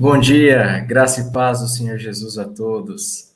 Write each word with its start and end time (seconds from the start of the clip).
Bom 0.00 0.16
dia, 0.16 0.78
graça 0.78 1.22
e 1.22 1.32
paz 1.32 1.58
do 1.58 1.66
Senhor 1.66 1.98
Jesus 1.98 2.38
a 2.38 2.44
todos. 2.44 3.34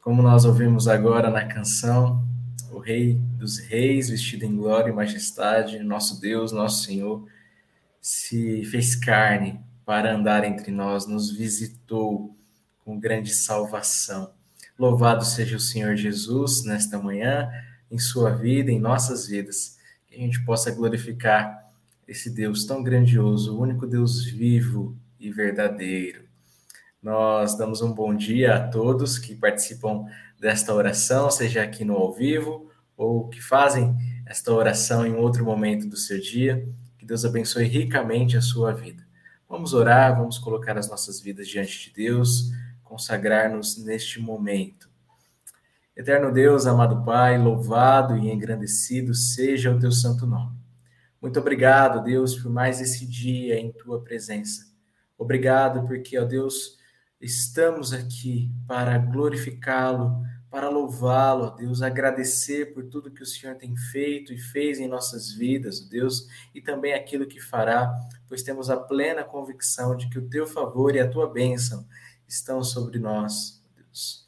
Como 0.00 0.22
nós 0.22 0.44
ouvimos 0.44 0.86
agora 0.86 1.28
na 1.28 1.44
canção, 1.44 2.24
o 2.70 2.78
Rei 2.78 3.14
dos 3.36 3.58
Reis, 3.58 4.08
vestido 4.08 4.44
em 4.44 4.54
glória 4.54 4.90
e 4.90 4.94
majestade, 4.94 5.80
nosso 5.80 6.20
Deus, 6.20 6.52
nosso 6.52 6.84
Senhor, 6.84 7.26
se 8.00 8.64
fez 8.66 8.94
carne 8.94 9.58
para 9.84 10.14
andar 10.14 10.44
entre 10.44 10.70
nós, 10.70 11.08
nos 11.08 11.36
visitou 11.36 12.36
com 12.84 12.96
grande 12.96 13.34
salvação. 13.34 14.30
Louvado 14.78 15.24
seja 15.24 15.56
o 15.56 15.60
Senhor 15.60 15.96
Jesus 15.96 16.62
nesta 16.64 17.00
manhã, 17.00 17.50
em 17.90 17.98
sua 17.98 18.30
vida, 18.30 18.70
em 18.70 18.78
nossas 18.78 19.26
vidas, 19.26 19.76
que 20.06 20.14
a 20.14 20.18
gente 20.18 20.40
possa 20.44 20.70
glorificar 20.70 21.68
esse 22.06 22.30
Deus 22.30 22.64
tão 22.64 22.80
grandioso, 22.80 23.56
o 23.56 23.60
único 23.60 23.88
Deus 23.88 24.24
vivo 24.24 24.96
e 25.20 25.30
verdadeiro. 25.30 26.24
Nós 27.02 27.56
damos 27.56 27.82
um 27.82 27.92
bom 27.92 28.14
dia 28.14 28.56
a 28.56 28.68
todos 28.68 29.18
que 29.18 29.36
participam 29.36 30.06
desta 30.38 30.74
oração, 30.74 31.30
seja 31.30 31.62
aqui 31.62 31.84
no 31.84 31.94
ao 31.94 32.12
vivo 32.12 32.70
ou 32.96 33.28
que 33.28 33.40
fazem 33.40 33.96
esta 34.26 34.52
oração 34.52 35.06
em 35.06 35.14
outro 35.14 35.44
momento 35.44 35.88
do 35.88 35.96
seu 35.96 36.20
dia. 36.20 36.66
Que 36.98 37.06
Deus 37.06 37.24
abençoe 37.24 37.64
ricamente 37.64 38.36
a 38.36 38.42
sua 38.42 38.72
vida. 38.72 39.06
Vamos 39.48 39.74
orar, 39.74 40.16
vamos 40.16 40.38
colocar 40.38 40.78
as 40.78 40.88
nossas 40.88 41.20
vidas 41.20 41.48
diante 41.48 41.88
de 41.88 41.94
Deus, 41.94 42.50
consagrar-nos 42.84 43.82
neste 43.82 44.20
momento. 44.20 44.88
Eterno 45.96 46.32
Deus, 46.32 46.66
amado 46.66 47.02
Pai, 47.04 47.36
louvado 47.36 48.16
e 48.16 48.30
engrandecido 48.30 49.12
seja 49.14 49.74
o 49.74 49.78
teu 49.78 49.90
santo 49.90 50.26
nome. 50.26 50.56
Muito 51.20 51.40
obrigado, 51.40 52.02
Deus, 52.02 52.36
por 52.36 52.50
mais 52.50 52.80
esse 52.80 53.04
dia 53.04 53.58
em 53.58 53.72
tua 53.72 54.02
presença. 54.02 54.69
Obrigado 55.20 55.86
porque, 55.86 56.18
ó 56.18 56.24
Deus, 56.24 56.78
estamos 57.20 57.92
aqui 57.92 58.50
para 58.66 58.96
glorificá-lo, 58.96 60.22
para 60.50 60.70
louvá-lo, 60.70 61.44
ó 61.44 61.50
Deus, 61.50 61.82
agradecer 61.82 62.72
por 62.72 62.86
tudo 62.86 63.10
que 63.10 63.22
o 63.22 63.26
Senhor 63.26 63.54
tem 63.56 63.76
feito 63.76 64.32
e 64.32 64.38
fez 64.38 64.80
em 64.80 64.88
nossas 64.88 65.30
vidas, 65.30 65.84
ó 65.84 65.90
Deus, 65.90 66.26
e 66.54 66.62
também 66.62 66.94
aquilo 66.94 67.26
que 67.26 67.38
fará, 67.38 67.94
pois 68.26 68.42
temos 68.42 68.70
a 68.70 68.78
plena 68.78 69.22
convicção 69.22 69.94
de 69.94 70.08
que 70.08 70.18
o 70.18 70.26
teu 70.26 70.46
favor 70.46 70.96
e 70.96 71.00
a 71.00 71.08
tua 71.08 71.30
bênção 71.30 71.86
estão 72.26 72.64
sobre 72.64 72.98
nós, 72.98 73.62
ó 73.66 73.76
Deus. 73.76 74.26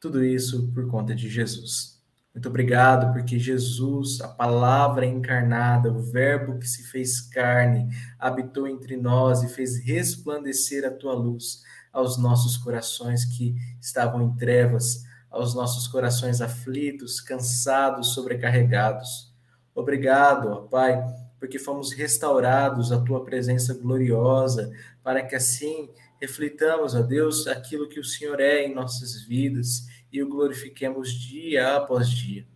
Tudo 0.00 0.24
isso 0.24 0.72
por 0.74 0.88
conta 0.88 1.14
de 1.14 1.28
Jesus. 1.28 2.01
Muito 2.34 2.48
obrigado, 2.48 3.12
porque 3.12 3.38
Jesus, 3.38 4.20
a 4.22 4.28
palavra 4.28 5.04
encarnada, 5.04 5.92
o 5.92 6.00
Verbo 6.00 6.58
que 6.58 6.66
se 6.66 6.82
fez 6.84 7.20
carne, 7.20 7.88
habitou 8.18 8.66
entre 8.66 8.96
nós 8.96 9.42
e 9.42 9.48
fez 9.48 9.78
resplandecer 9.84 10.84
a 10.86 10.90
tua 10.90 11.12
luz 11.12 11.62
aos 11.92 12.16
nossos 12.16 12.56
corações 12.56 13.26
que 13.26 13.54
estavam 13.80 14.22
em 14.22 14.34
trevas 14.34 15.04
aos 15.32 15.54
nossos 15.54 15.88
corações 15.88 16.40
aflitos, 16.40 17.20
cansados, 17.20 18.12
sobrecarregados. 18.14 19.32
Obrigado, 19.74 20.48
ó 20.48 20.56
Pai, 20.62 21.02
porque 21.40 21.58
fomos 21.58 21.92
restaurados 21.92 22.92
à 22.92 23.00
tua 23.00 23.24
presença 23.24 23.74
gloriosa, 23.74 24.70
para 25.02 25.22
que 25.22 25.34
assim 25.34 25.88
reflitamos, 26.20 26.94
ó 26.94 27.02
Deus, 27.02 27.46
aquilo 27.46 27.88
que 27.88 27.98
o 27.98 28.04
Senhor 28.04 28.38
é 28.40 28.64
em 28.64 28.74
nossas 28.74 29.22
vidas 29.24 29.86
e 30.12 30.22
o 30.22 30.28
glorifiquemos 30.28 31.12
dia 31.12 31.76
após 31.76 32.08
dia. 32.08 32.46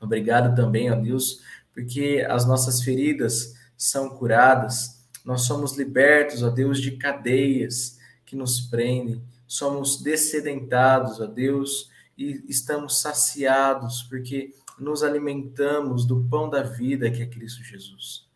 Obrigado 0.00 0.54
também, 0.56 0.90
ó 0.90 0.94
Deus, 0.94 1.42
porque 1.72 2.24
as 2.28 2.46
nossas 2.46 2.82
feridas 2.82 3.54
são 3.76 4.08
curadas, 4.10 5.04
nós 5.24 5.42
somos 5.42 5.76
libertos, 5.76 6.42
ó 6.42 6.48
Deus, 6.48 6.80
de 6.80 6.92
cadeias 6.92 7.98
que 8.24 8.34
nos 8.34 8.60
prendem, 8.60 9.22
somos 9.46 10.02
descedentados, 10.02 11.20
ó 11.20 11.26
Deus, 11.26 11.90
e 12.16 12.44
estamos 12.48 13.00
saciados, 13.00 14.02
porque 14.04 14.54
nos 14.78 15.02
alimentamos 15.02 16.06
do 16.06 16.24
pão 16.30 16.48
da 16.48 16.62
vida 16.62 17.10
que 17.10 17.22
é 17.22 17.26
Cristo 17.26 17.62
Jesus. 17.62 18.26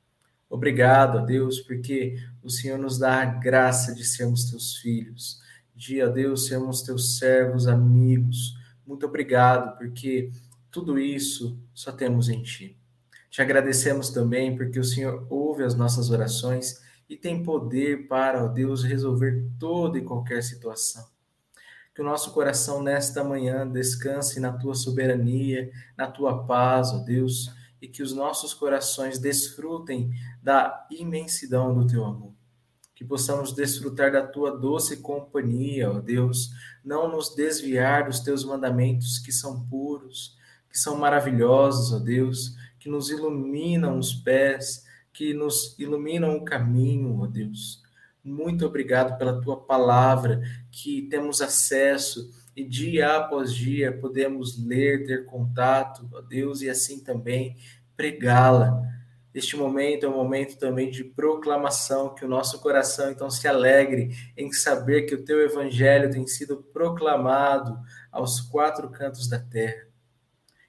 Obrigado 0.49 1.19
a 1.19 1.21
Deus, 1.23 1.61
porque 1.61 2.17
o 2.43 2.51
Senhor 2.51 2.79
nos 2.79 2.99
dá 2.99 3.23
a 3.23 3.25
graça 3.25 3.95
de 3.95 4.05
sermos 4.05 4.51
teus 4.51 4.77
filhos, 4.77 5.41
de, 5.81 6.03
a 6.03 6.09
Deus, 6.09 6.47
sermos 6.47 6.83
teus 6.83 7.17
servos, 7.17 7.67
amigos. 7.67 8.55
Muito 8.87 9.07
obrigado, 9.07 9.79
porque 9.79 10.31
tudo 10.71 10.99
isso 10.99 11.59
só 11.73 11.91
temos 11.91 12.29
em 12.29 12.43
Ti. 12.43 12.79
Te 13.31 13.41
agradecemos 13.41 14.11
também 14.11 14.55
porque 14.55 14.79
o 14.79 14.85
Senhor 14.85 15.27
ouve 15.31 15.65
as 15.65 15.75
nossas 15.75 16.11
orações 16.11 16.83
e 17.09 17.17
tem 17.17 17.43
poder 17.43 18.07
para, 18.09 18.45
ó 18.45 18.49
Deus, 18.49 18.85
resolver 18.85 19.49
toda 19.59 19.97
e 19.97 20.05
qualquer 20.05 20.43
situação. 20.43 21.09
Que 21.95 22.03
o 22.03 22.05
nosso 22.05 22.35
coração 22.35 22.83
nesta 22.83 23.25
manhã 23.25 23.67
descanse 23.67 24.39
na 24.39 24.53
tua 24.53 24.75
soberania, 24.75 25.71
na 25.97 26.09
tua 26.09 26.45
paz, 26.45 26.93
ó 26.93 26.99
Deus, 26.99 27.55
e 27.81 27.89
que 27.89 28.03
os 28.03 28.13
nossos 28.13 28.53
corações 28.53 29.19
desfrutem 29.19 30.11
da 30.43 30.87
imensidão 30.91 31.73
do 31.75 31.87
teu 31.87 32.05
amor. 32.05 32.40
Que 33.01 33.05
possamos 33.07 33.55
desfrutar 33.55 34.13
da 34.13 34.27
tua 34.27 34.59
doce 34.59 34.99
companhia, 34.99 35.91
ó 35.91 36.01
Deus, 36.01 36.51
não 36.85 37.11
nos 37.11 37.35
desviar 37.35 38.05
dos 38.05 38.21
teus 38.21 38.45
mandamentos 38.45 39.19
que 39.19 39.33
são 39.33 39.65
puros, 39.71 40.37
que 40.69 40.79
são 40.79 40.99
maravilhosos, 40.99 41.95
ó 41.95 41.99
Deus, 41.99 42.55
que 42.79 42.91
nos 42.91 43.09
iluminam 43.09 43.99
os 43.99 44.13
pés, 44.13 44.85
que 45.15 45.33
nos 45.33 45.75
iluminam 45.79 46.37
o 46.37 46.45
caminho, 46.45 47.23
ó 47.23 47.27
Deus. 47.27 47.83
Muito 48.23 48.67
obrigado 48.67 49.17
pela 49.17 49.41
tua 49.41 49.57
palavra, 49.57 50.43
que 50.71 51.09
temos 51.09 51.41
acesso 51.41 52.31
e 52.55 52.63
dia 52.63 53.17
após 53.17 53.55
dia 53.55 53.97
podemos 53.97 54.63
ler, 54.63 55.07
ter 55.07 55.25
contato, 55.25 56.07
ó 56.13 56.21
Deus, 56.21 56.61
e 56.61 56.69
assim 56.69 57.03
também 57.03 57.57
pregá-la. 57.97 58.79
Este 59.33 59.57
momento 59.57 60.05
é 60.05 60.09
um 60.09 60.17
momento 60.17 60.59
também 60.59 60.91
de 60.91 61.05
proclamação, 61.05 62.15
que 62.15 62.25
o 62.25 62.29
nosso 62.29 62.61
coração 62.61 63.11
então 63.11 63.31
se 63.31 63.47
alegre 63.47 64.11
em 64.37 64.53
saber 64.53 65.03
que 65.03 65.15
o 65.15 65.25
teu 65.25 65.41
evangelho 65.41 66.11
tem 66.11 66.27
sido 66.27 66.57
proclamado 66.57 67.79
aos 68.11 68.41
quatro 68.41 68.91
cantos 68.91 69.29
da 69.29 69.39
terra. 69.39 69.87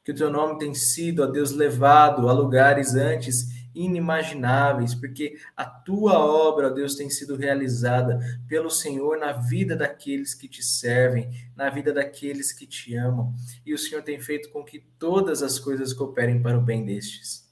Que 0.03 0.11
o 0.11 0.15
teu 0.15 0.29
nome 0.29 0.59
tem 0.59 0.73
sido, 0.73 1.23
ó 1.23 1.27
Deus, 1.27 1.51
levado 1.51 2.29
a 2.29 2.33
lugares 2.33 2.95
antes 2.95 3.61
inimagináveis, 3.73 4.93
porque 4.93 5.37
a 5.55 5.65
tua 5.65 6.19
obra, 6.19 6.67
ó 6.67 6.69
Deus, 6.69 6.95
tem 6.95 7.09
sido 7.09 7.35
realizada 7.35 8.19
pelo 8.47 8.69
Senhor 8.69 9.17
na 9.17 9.31
vida 9.31 9.75
daqueles 9.75 10.33
que 10.33 10.47
te 10.47 10.61
servem, 10.63 11.29
na 11.55 11.69
vida 11.69 11.93
daqueles 11.93 12.51
que 12.51 12.67
te 12.67 12.95
amam. 12.95 13.33
E 13.65 13.73
o 13.73 13.77
Senhor 13.77 14.03
tem 14.03 14.19
feito 14.19 14.49
com 14.51 14.63
que 14.63 14.79
todas 14.99 15.41
as 15.41 15.57
coisas 15.57 15.93
cooperem 15.93 16.41
para 16.41 16.57
o 16.57 16.61
bem 16.61 16.85
destes. 16.85 17.50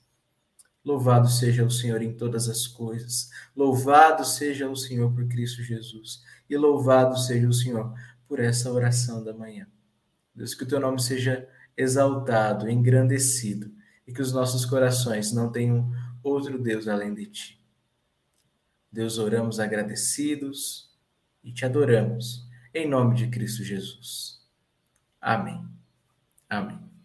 Louvado 0.89 1.29
seja 1.29 1.63
o 1.63 1.69
Senhor 1.69 2.01
em 2.01 2.17
todas 2.17 2.49
as 2.49 2.65
coisas. 2.65 3.29
Louvado 3.55 4.25
seja 4.25 4.67
o 4.67 4.75
Senhor 4.75 5.13
por 5.13 5.27
Cristo 5.27 5.61
Jesus. 5.61 6.23
E 6.49 6.57
louvado 6.57 7.15
seja 7.15 7.47
o 7.47 7.53
Senhor 7.53 7.93
por 8.27 8.39
essa 8.39 8.71
oração 8.71 9.23
da 9.23 9.31
manhã. 9.31 9.67
Deus, 10.33 10.55
que 10.55 10.63
o 10.63 10.67
teu 10.67 10.79
nome 10.79 10.99
seja 10.99 11.47
exaltado, 11.77 12.67
engrandecido 12.67 13.71
e 14.07 14.11
que 14.11 14.19
os 14.19 14.33
nossos 14.33 14.65
corações 14.65 15.31
não 15.31 15.51
tenham 15.51 15.91
outro 16.23 16.57
Deus 16.57 16.87
além 16.87 17.13
de 17.13 17.27
ti. 17.27 17.63
Deus, 18.91 19.19
oramos 19.19 19.59
agradecidos 19.59 20.89
e 21.43 21.53
te 21.53 21.65
adoramos, 21.65 22.49
em 22.73 22.89
nome 22.89 23.13
de 23.13 23.27
Cristo 23.27 23.63
Jesus. 23.63 24.43
Amém. 25.21 25.63
Amém. 26.49 26.98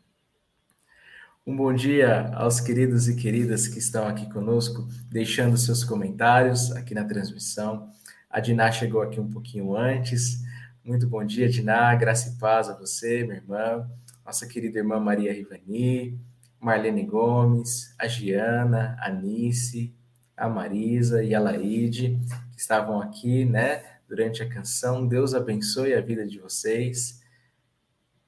Um 1.46 1.55
bom 1.55 1.75
dia 1.75 2.31
aos 2.32 2.58
queridos 2.58 3.06
e 3.06 3.14
queridas 3.14 3.69
que 3.69 3.79
estão 3.79 4.08
aqui 4.08 4.32
conosco, 4.32 4.88
deixando 5.11 5.58
seus 5.58 5.85
comentários 5.85 6.73
aqui 6.73 6.94
na 6.94 7.05
transmissão. 7.05 7.91
A 8.31 8.41
Diná 8.41 8.73
chegou 8.73 9.02
aqui 9.02 9.21
um 9.21 9.28
pouquinho 9.28 9.76
antes. 9.76 10.42
Muito 10.83 11.07
bom 11.07 11.23
dia, 11.23 11.47
Diná. 11.47 11.95
Graça 11.97 12.30
e 12.30 12.38
paz 12.38 12.71
a 12.71 12.75
você, 12.75 13.25
minha 13.25 13.37
irmã. 13.37 13.87
Nossa 14.25 14.47
querida 14.47 14.78
irmã 14.78 14.99
Maria 14.99 15.35
Rivani, 15.35 16.18
Marlene 16.59 17.04
Gomes, 17.04 17.95
a 17.99 18.09
Giana, 18.09 18.97
a 18.99 19.11
Nice, 19.11 19.95
a 20.35 20.49
Marisa 20.49 21.23
e 21.23 21.35
a 21.35 21.40
Laide, 21.40 22.18
que 22.54 22.61
estavam 22.61 23.02
aqui, 23.02 23.45
né, 23.45 23.83
durante 24.09 24.42
a 24.42 24.49
canção. 24.49 25.07
Deus 25.07 25.35
abençoe 25.35 25.92
a 25.92 26.00
vida 26.00 26.26
de 26.26 26.38
vocês. 26.38 27.21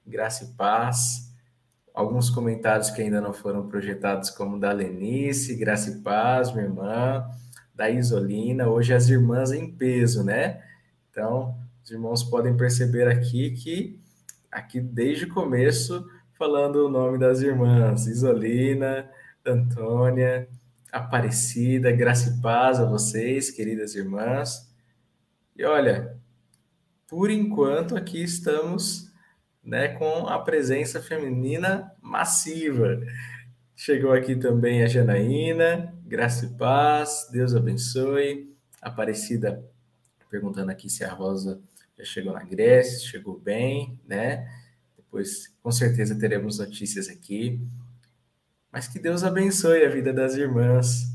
Graça 0.06 0.44
e 0.44 0.48
paz. 0.48 1.34
Alguns 1.96 2.28
comentários 2.28 2.90
que 2.90 3.00
ainda 3.00 3.22
não 3.22 3.32
foram 3.32 3.66
projetados, 3.66 4.28
como 4.28 4.60
da 4.60 4.70
Lenice, 4.70 5.56
Graça 5.56 5.88
e 5.88 6.02
paz, 6.02 6.52
minha 6.52 6.66
irmã, 6.66 7.26
da 7.74 7.88
Isolina. 7.88 8.68
Hoje 8.68 8.92
as 8.92 9.08
irmãs 9.08 9.50
em 9.50 9.72
peso, 9.72 10.22
né? 10.22 10.62
Então, 11.10 11.56
os 11.82 11.90
irmãos 11.90 12.22
podem 12.22 12.54
perceber 12.54 13.08
aqui 13.08 13.52
que 13.52 13.98
aqui 14.52 14.78
desde 14.78 15.24
o 15.24 15.32
começo 15.32 16.06
falando 16.34 16.84
o 16.84 16.90
nome 16.90 17.16
das 17.18 17.40
irmãs, 17.40 18.06
Isolina, 18.06 19.10
Antônia, 19.42 20.50
Aparecida, 20.92 21.90
graça 21.92 22.28
e 22.28 22.42
paz 22.42 22.78
a 22.78 22.84
vocês, 22.84 23.50
queridas 23.50 23.94
irmãs. 23.94 24.70
E 25.56 25.64
olha, 25.64 26.14
por 27.08 27.30
enquanto 27.30 27.96
aqui 27.96 28.22
estamos 28.22 29.05
né, 29.66 29.88
com 29.88 30.28
a 30.28 30.38
presença 30.38 31.02
feminina 31.02 31.92
massiva. 32.00 33.02
Chegou 33.74 34.12
aqui 34.12 34.36
também 34.36 34.84
a 34.84 34.86
Janaína, 34.86 35.92
graça 36.06 36.46
e 36.46 36.50
paz, 36.50 37.28
Deus 37.32 37.54
abençoe. 37.54 38.54
Aparecida 38.80 39.62
perguntando 40.30 40.70
aqui 40.70 40.88
se 40.88 41.02
a 41.02 41.12
Rosa 41.12 41.60
já 41.98 42.04
chegou 42.04 42.32
na 42.32 42.44
Grécia, 42.44 43.08
chegou 43.08 43.38
bem, 43.38 43.98
né? 44.06 44.48
Depois, 44.96 45.52
com 45.62 45.72
certeza, 45.72 46.18
teremos 46.18 46.58
notícias 46.58 47.08
aqui. 47.08 47.60
Mas 48.70 48.86
que 48.86 48.98
Deus 48.98 49.24
abençoe 49.24 49.84
a 49.84 49.88
vida 49.88 50.12
das 50.12 50.36
irmãs 50.36 51.06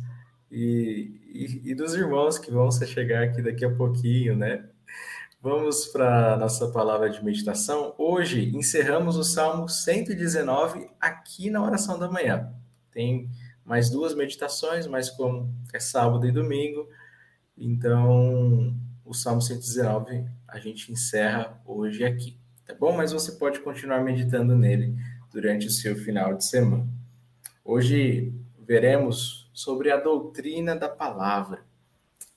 e, 0.52 1.12
e, 1.34 1.72
e 1.72 1.76
dos 1.76 1.94
irmãos 1.94 2.38
que 2.38 2.52
vão 2.52 2.70
chegar 2.72 3.24
aqui 3.24 3.42
daqui 3.42 3.64
a 3.64 3.72
pouquinho, 3.72 4.36
né? 4.36 4.68
Vamos 5.42 5.88
para 5.88 6.34
a 6.34 6.38
nossa 6.38 6.68
palavra 6.70 7.10
de 7.10 7.24
meditação. 7.24 7.96
Hoje 7.98 8.56
encerramos 8.56 9.18
o 9.18 9.24
Salmo 9.24 9.68
119 9.68 10.90
aqui 11.00 11.50
na 11.50 11.64
oração 11.64 11.98
da 11.98 12.08
manhã. 12.08 12.54
Tem 12.92 13.30
mais 13.66 13.90
duas 13.90 14.14
meditações, 14.14 14.86
mas 14.86 15.10
como 15.10 15.52
é 15.74 15.80
sábado 15.80 16.28
e 16.28 16.32
domingo, 16.32 16.88
então 17.58 18.76
o 19.04 19.14
Salmo 19.14 19.42
119 19.42 20.26
a 20.48 20.60
gente 20.60 20.92
encerra 20.92 21.60
hoje 21.66 22.04
aqui 22.04 22.40
tá 22.72 22.78
bom? 22.80 22.96
Mas 22.96 23.12
você 23.12 23.34
pode 23.34 23.60
continuar 23.60 24.02
meditando 24.02 24.56
nele 24.56 24.96
durante 25.32 25.68
o 25.68 25.72
seu 25.72 25.96
final 25.96 26.36
de 26.36 26.46
semana. 26.46 26.88
Hoje 27.64 28.34
veremos 28.60 29.50
sobre 29.54 29.92
a 29.92 29.98
doutrina 29.98 30.76
da 30.76 30.88
palavra. 30.88 31.64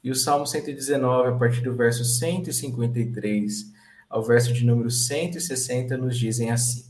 E 0.04 0.10
o 0.10 0.14
Salmo 0.14 0.46
119, 0.46 1.30
a 1.30 1.32
partir 1.32 1.62
do 1.62 1.74
verso 1.74 2.04
153 2.04 3.72
ao 4.10 4.22
verso 4.22 4.52
de 4.52 4.66
número 4.66 4.90
160, 4.90 5.96
nos 5.96 6.18
dizem 6.18 6.50
assim: 6.50 6.84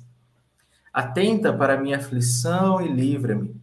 Atenta 0.93 1.53
para 1.53 1.75
a 1.75 1.81
minha 1.81 1.99
aflição 1.99 2.83
e 2.83 2.93
livra-me, 2.93 3.55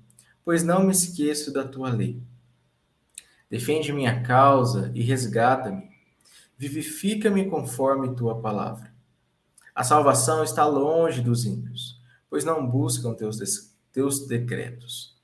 pois 0.45 0.63
não 0.63 0.85
me 0.85 0.91
esqueço 0.93 1.51
da 1.51 1.67
tua 1.67 1.89
lei. 1.89 2.23
Defende 3.49 3.91
minha 3.91 4.23
causa 4.23 4.89
e 4.95 5.03
resgata-me. 5.03 5.91
Vivifica-me 6.57 7.49
conforme 7.49 8.15
tua 8.15 8.39
palavra. 8.39 8.93
A 9.75 9.83
salvação 9.83 10.45
está 10.45 10.65
longe 10.65 11.21
dos 11.21 11.43
ímpios, 11.43 11.99
pois 12.29 12.45
não 12.45 12.65
buscam 12.65 13.13
teus, 13.13 13.37
teus 13.91 14.25
decretos. 14.27 15.19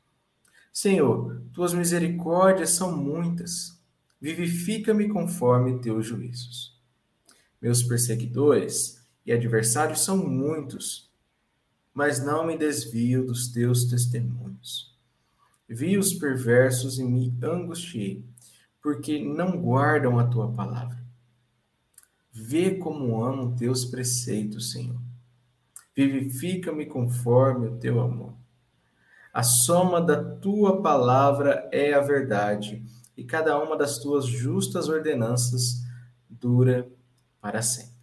Senhor, 0.74 1.42
tuas 1.54 1.74
misericórdias 1.74 2.72
são 2.72 2.92
muitas. 2.96 3.77
Vivifica-me 4.20 5.08
conforme 5.08 5.80
teus 5.80 6.06
juízos. 6.06 6.76
Meus 7.62 7.84
perseguidores 7.84 9.06
e 9.26 9.32
adversários 9.32 10.02
são 10.02 10.18
muitos, 10.18 11.12
mas 11.94 12.24
não 12.24 12.46
me 12.46 12.58
desvio 12.58 13.26
dos 13.26 13.48
teus 13.50 13.86
testemunhos. 13.86 14.96
Vi 15.68 15.98
os 15.98 16.14
perversos 16.14 16.98
e 16.98 17.04
me 17.04 17.36
angustiei, 17.44 18.24
porque 18.82 19.24
não 19.24 19.62
guardam 19.62 20.18
a 20.18 20.28
tua 20.28 20.52
palavra. 20.52 20.98
Vê 22.32 22.76
como 22.76 23.24
amo 23.24 23.56
teus 23.56 23.84
preceitos, 23.84 24.72
Senhor. 24.72 25.02
Vivifica-me 25.96 26.86
conforme 26.86 27.68
o 27.68 27.78
teu 27.78 28.00
amor. 28.00 28.34
A 29.34 29.44
soma 29.44 30.00
da 30.00 30.24
tua 30.24 30.82
palavra 30.82 31.68
é 31.72 31.94
a 31.94 32.00
verdade, 32.00 32.86
e 33.18 33.24
cada 33.24 33.58
uma 33.60 33.76
das 33.76 33.98
tuas 33.98 34.26
justas 34.26 34.88
ordenanças 34.88 35.84
dura 36.30 36.88
para 37.42 37.64
sempre. 37.64 37.98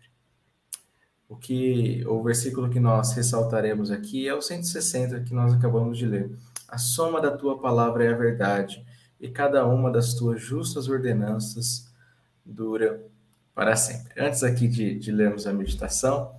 O 1.29 1.37
que 1.37 2.05
o 2.07 2.23
versículo 2.23 2.69
que 2.69 2.81
nós 2.81 3.13
ressaltaremos 3.13 3.91
aqui 3.91 4.29
é 4.29 4.35
o 4.35 4.43
160 4.43 5.21
que 5.21 5.33
nós 5.33 5.55
acabamos 5.55 5.97
de 5.97 6.07
ler. 6.07 6.37
A 6.69 6.77
soma 6.77 7.21
da 7.21 7.31
tua 7.31 7.61
palavra 7.61 8.05
é 8.05 8.09
a 8.13 8.17
verdade, 8.17 8.85
e 9.21 9.29
cada 9.29 9.65
uma 9.67 9.91
das 9.91 10.15
tuas 10.15 10.43
justas 10.43 10.89
ordenanças 10.89 11.89
dura 12.45 13.07
para 13.55 13.77
sempre. 13.77 14.21
Antes 14.21 14.43
aqui 14.43 14.67
de, 14.67 14.99
de 14.99 15.13
lermos 15.13 15.47
a 15.47 15.53
meditação, 15.53 16.35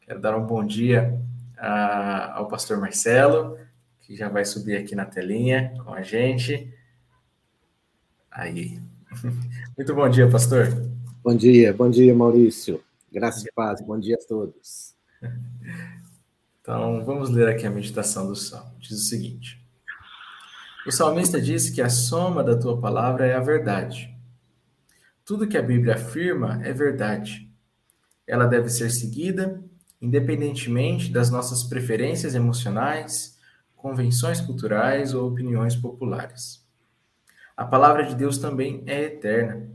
quero 0.00 0.20
dar 0.20 0.36
um 0.36 0.46
bom 0.46 0.64
dia 0.64 1.20
a, 1.58 2.38
ao 2.38 2.48
pastor 2.48 2.78
Marcelo, 2.78 3.58
que 4.00 4.14
já 4.16 4.28
vai 4.28 4.44
subir 4.44 4.76
aqui 4.76 4.94
na 4.94 5.04
telinha 5.04 5.74
com 5.84 5.92
a 5.92 6.02
gente. 6.02 6.72
Aí. 8.32 8.80
Muito 9.76 9.94
bom 9.94 10.08
dia, 10.08 10.28
pastor. 10.28 10.66
Bom 11.22 11.36
dia, 11.36 11.72
bom 11.72 11.90
dia, 11.90 12.14
Maurício. 12.14 12.82
Graças 13.12 13.44
e 13.44 13.52
paz, 13.52 13.82
bom 13.82 13.98
dia 13.98 14.16
a 14.16 14.26
todos. 14.26 14.94
Então, 16.62 17.04
vamos 17.04 17.28
ler 17.28 17.48
aqui 17.48 17.66
a 17.66 17.70
meditação 17.72 18.28
do 18.28 18.36
Salmo. 18.36 18.76
Diz 18.78 18.92
o 18.92 19.04
seguinte: 19.04 19.60
O 20.86 20.92
salmista 20.92 21.40
disse 21.40 21.72
que 21.72 21.82
a 21.82 21.90
soma 21.90 22.44
da 22.44 22.56
tua 22.56 22.80
palavra 22.80 23.26
é 23.26 23.34
a 23.34 23.40
verdade. 23.40 24.16
Tudo 25.24 25.48
que 25.48 25.58
a 25.58 25.62
Bíblia 25.62 25.96
afirma 25.96 26.64
é 26.64 26.72
verdade. 26.72 27.50
Ela 28.28 28.46
deve 28.46 28.68
ser 28.68 28.90
seguida, 28.90 29.60
independentemente 30.00 31.10
das 31.10 31.30
nossas 31.30 31.64
preferências 31.64 32.32
emocionais, 32.32 33.36
convenções 33.74 34.40
culturais 34.40 35.14
ou 35.14 35.28
opiniões 35.28 35.74
populares. 35.74 36.61
A 37.56 37.64
palavra 37.64 38.04
de 38.04 38.14
Deus 38.14 38.38
também 38.38 38.82
é 38.86 39.02
eterna 39.02 39.72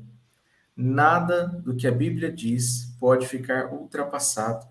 Nada 0.80 1.48
do 1.48 1.76
que 1.76 1.88
a 1.88 1.92
Bíblia 1.92 2.32
diz 2.32 2.96
pode 3.00 3.28
ficar 3.28 3.74
ultrapassado. 3.74 4.68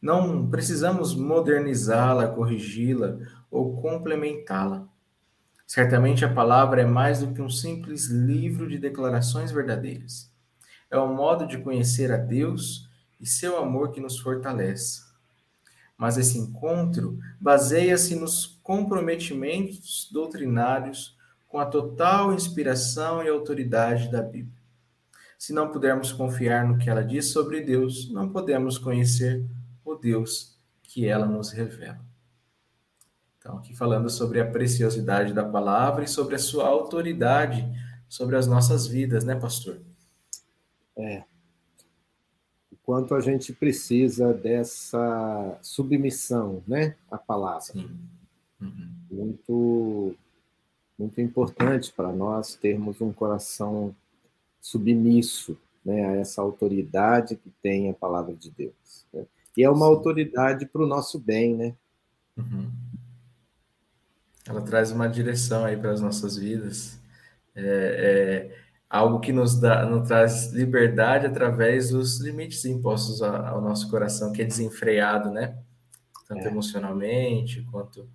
Não 0.00 0.48
precisamos 0.48 1.16
modernizá-la, 1.16 2.28
corrigi-la 2.28 3.18
ou 3.50 3.82
complementá-la. 3.82 4.86
Certamente 5.66 6.24
a 6.24 6.32
palavra 6.32 6.82
é 6.82 6.84
mais 6.84 7.18
do 7.18 7.34
que 7.34 7.42
um 7.42 7.50
simples 7.50 8.06
livro 8.06 8.68
de 8.68 8.78
declarações 8.78 9.50
verdadeiras. 9.50 10.30
É 10.88 10.96
um 10.96 11.12
modo 11.12 11.44
de 11.44 11.58
conhecer 11.58 12.12
a 12.12 12.16
Deus 12.16 12.88
e 13.20 13.26
seu 13.26 13.58
amor 13.58 13.90
que 13.90 14.00
nos 14.00 14.20
fortalece. 14.20 15.02
Mas 15.98 16.16
esse 16.16 16.38
encontro 16.38 17.18
baseia-se 17.40 18.14
nos 18.14 18.60
comprometimentos 18.62 20.08
doutrinários 20.12 21.16
com 21.54 21.60
a 21.60 21.66
total 21.66 22.34
inspiração 22.34 23.22
e 23.22 23.28
autoridade 23.28 24.10
da 24.10 24.20
Bíblia. 24.20 24.60
Se 25.38 25.52
não 25.52 25.70
pudermos 25.70 26.10
confiar 26.10 26.66
no 26.66 26.78
que 26.78 26.90
ela 26.90 27.04
diz 27.04 27.26
sobre 27.26 27.60
Deus, 27.60 28.10
não 28.10 28.28
podemos 28.28 28.76
conhecer 28.76 29.40
o 29.84 29.94
Deus 29.94 30.58
que 30.82 31.06
ela 31.06 31.26
nos 31.26 31.52
revela. 31.52 32.04
Então, 33.38 33.58
aqui 33.58 33.72
falando 33.72 34.10
sobre 34.10 34.40
a 34.40 34.50
preciosidade 34.50 35.32
da 35.32 35.44
palavra 35.44 36.02
e 36.02 36.08
sobre 36.08 36.34
a 36.34 36.40
sua 36.40 36.66
autoridade 36.66 37.64
sobre 38.08 38.34
as 38.34 38.48
nossas 38.48 38.88
vidas, 38.88 39.22
né, 39.22 39.36
pastor? 39.36 39.78
É. 40.96 41.22
O 42.72 42.76
quanto 42.82 43.14
a 43.14 43.20
gente 43.20 43.52
precisa 43.52 44.34
dessa 44.34 45.56
submissão, 45.62 46.64
né, 46.66 46.96
à 47.08 47.16
palavra. 47.16 47.60
Sim. 47.60 47.96
Uhum. 48.60 48.90
Muito, 49.08 50.16
muito 50.98 51.20
importante 51.20 51.92
para 51.92 52.12
nós 52.12 52.54
termos 52.54 53.00
um 53.00 53.12
coração 53.12 53.94
submisso 54.60 55.56
né, 55.84 56.06
a 56.06 56.16
essa 56.16 56.40
autoridade 56.40 57.36
que 57.36 57.50
tem 57.62 57.90
a 57.90 57.94
palavra 57.94 58.34
de 58.34 58.50
Deus. 58.50 59.06
Né? 59.12 59.26
E 59.56 59.62
é 59.62 59.70
uma 59.70 59.86
Sim. 59.86 59.92
autoridade 59.92 60.66
para 60.66 60.82
o 60.82 60.86
nosso 60.86 61.18
bem, 61.18 61.54
né? 61.54 61.74
Uhum. 62.36 62.70
Ela 64.46 64.62
traz 64.62 64.90
uma 64.90 65.08
direção 65.08 65.64
aí 65.64 65.76
para 65.76 65.92
as 65.92 66.00
nossas 66.00 66.36
vidas. 66.36 66.98
É, 67.54 68.50
é, 68.50 68.64
algo 68.90 69.20
que 69.20 69.32
nos, 69.32 69.58
dá, 69.58 69.86
nos 69.86 70.06
traz 70.06 70.52
liberdade 70.52 71.26
através 71.26 71.90
dos 71.90 72.20
limites 72.20 72.64
impostos 72.64 73.22
ao 73.22 73.60
nosso 73.60 73.90
coração, 73.90 74.32
que 74.32 74.42
é 74.42 74.44
desenfreado, 74.44 75.30
né? 75.30 75.56
Tanto 76.28 76.46
é. 76.46 76.50
emocionalmente 76.50 77.66
quanto 77.70 78.08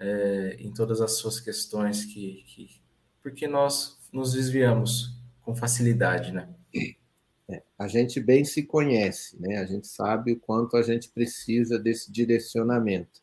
é, 0.00 0.56
em 0.58 0.72
todas 0.72 1.00
as 1.00 1.12
suas 1.12 1.38
questões 1.38 2.06
que, 2.06 2.42
que 2.46 2.80
porque 3.22 3.46
nós 3.46 3.98
nos 4.10 4.32
desviamos 4.32 5.14
com 5.42 5.54
facilidade, 5.54 6.32
né? 6.32 6.48
É, 7.48 7.62
a 7.78 7.86
gente 7.86 8.18
bem 8.18 8.44
se 8.44 8.62
conhece, 8.62 9.40
né? 9.40 9.58
A 9.58 9.66
gente 9.66 9.86
sabe 9.86 10.32
o 10.32 10.40
quanto 10.40 10.76
a 10.76 10.82
gente 10.82 11.10
precisa 11.10 11.78
desse 11.78 12.10
direcionamento. 12.10 13.20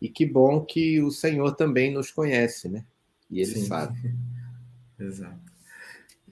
E 0.00 0.08
que 0.08 0.24
bom 0.24 0.64
que 0.64 1.00
o 1.00 1.10
Senhor 1.10 1.54
também 1.54 1.92
nos 1.92 2.10
conhece, 2.10 2.68
né? 2.68 2.84
E 3.30 3.40
Ele 3.40 3.54
Sim. 3.54 3.66
sabe. 3.66 4.14
Exato. 4.98 5.52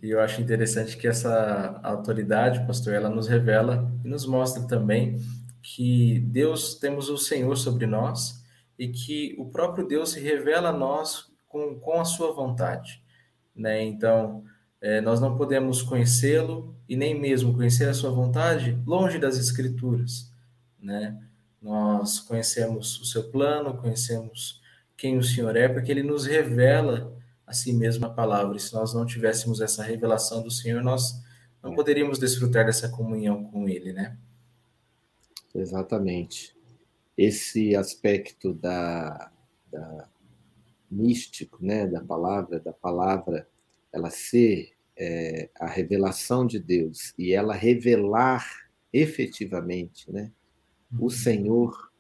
E 0.02 0.11
eu 0.11 0.21
acho 0.21 0.40
interessante 0.40 0.97
que 0.97 1.07
essa 1.07 1.79
autoridade, 1.83 2.67
pastor, 2.67 2.95
ela 2.95 3.11
nos 3.11 3.29
revela 3.29 3.93
e 4.02 4.09
nos 4.09 4.25
mostra 4.25 4.67
também 4.67 5.21
que 5.62 6.21
Deus, 6.21 6.76
temos 6.76 7.11
o 7.11 7.19
Senhor 7.19 7.55
sobre 7.57 7.87
nós 7.87 8.39
e 8.80 8.88
que 8.88 9.37
o 9.38 9.44
próprio 9.44 9.87
Deus 9.87 10.12
se 10.12 10.20
revela 10.20 10.70
a 10.70 10.72
nós 10.72 11.30
com, 11.46 11.78
com 11.78 12.00
a 12.00 12.04
sua 12.06 12.32
vontade, 12.32 13.04
né? 13.54 13.84
Então, 13.84 14.42
é, 14.80 15.02
nós 15.02 15.20
não 15.20 15.37
podemos 15.37 15.82
conhecê-lo 15.82 16.75
e 16.88 16.96
nem 16.96 17.20
mesmo 17.20 17.52
conhecer 17.52 17.90
a 17.90 17.92
sua 17.92 18.10
vontade 18.10 18.82
longe 18.87 19.18
das 19.18 19.37
Escrituras, 19.37 20.32
né? 20.80 21.22
Nós 21.60 22.20
conhecemos 22.20 22.99
o 23.00 23.04
seu 23.04 23.30
plano, 23.30 23.76
conhecemos 23.76 24.62
quem 24.96 25.18
o 25.18 25.22
Senhor 25.22 25.54
é, 25.56 25.68
porque 25.68 25.92
ele 25.92 26.02
nos 26.02 26.25
revela 26.25 27.14
a 27.46 27.52
si 27.52 27.75
mesmo 27.75 28.06
a 28.06 28.10
palavra. 28.10 28.56
E 28.56 28.60
se 28.60 28.72
nós 28.72 28.94
não 28.94 29.04
tivéssemos 29.04 29.60
essa 29.60 29.82
revelação 29.82 30.42
do 30.42 30.50
Senhor, 30.50 30.82
nós 30.82 31.22
não 31.62 31.75
poderíamos 31.75 32.18
desfrutar 32.18 32.64
dessa 32.64 32.88
comunhão 32.88 33.44
com 33.44 33.68
ele, 33.68 33.92
né? 33.92 34.16
Exatamente. 35.54 36.58
Esse 37.22 37.76
aspecto 37.76 38.54
da, 38.54 39.30
da 39.70 40.08
místico, 40.90 41.58
né, 41.62 41.86
da 41.86 42.02
palavra, 42.02 42.58
da 42.58 42.72
palavra 42.72 43.46
ela 43.92 44.08
ser 44.08 44.72
é, 44.96 45.50
a 45.60 45.66
revelação 45.66 46.46
de 46.46 46.58
Deus 46.58 47.12
e 47.18 47.32
ela 47.34 47.52
revelar 47.54 48.70
efetivamente 48.90 50.10
né, 50.10 50.32
o 50.98 51.04
uhum. 51.04 51.10
Senhor, 51.10 51.92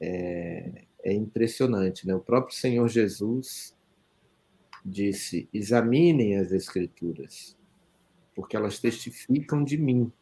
é, 0.00 0.84
é 1.02 1.12
impressionante. 1.12 2.06
Né? 2.06 2.14
O 2.14 2.20
próprio 2.20 2.56
Senhor 2.56 2.86
Jesus 2.88 3.76
disse: 4.84 5.48
examinem 5.52 6.36
as 6.36 6.52
Escrituras, 6.52 7.56
porque 8.36 8.56
elas 8.56 8.78
testificam 8.78 9.64
de 9.64 9.76
mim. 9.76 10.12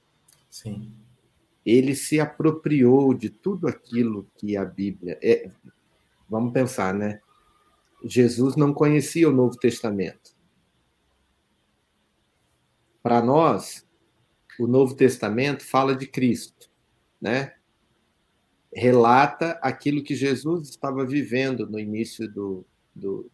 Sim. 0.50 0.90
Ele 1.64 1.94
se 1.94 2.18
apropriou 2.18 3.14
de 3.14 3.30
tudo 3.30 3.68
aquilo 3.68 4.26
que 4.36 4.56
a 4.56 4.64
Bíblia. 4.64 5.18
É, 5.22 5.50
vamos 6.28 6.52
pensar, 6.52 6.92
né? 6.92 7.20
Jesus 8.04 8.56
não 8.56 8.72
conhecia 8.74 9.28
o 9.28 9.32
Novo 9.32 9.56
Testamento. 9.56 10.34
Para 13.02 13.22
nós, 13.22 13.86
o 14.58 14.66
Novo 14.66 14.94
Testamento 14.94 15.64
fala 15.64 15.94
de 15.94 16.06
Cristo, 16.06 16.70
né? 17.20 17.54
relata 18.74 19.58
aquilo 19.62 20.02
que 20.02 20.14
Jesus 20.14 20.70
estava 20.70 21.04
vivendo 21.06 21.68
no 21.68 21.78
início 21.78 22.26
do, 22.28 22.64
do 22.94 23.30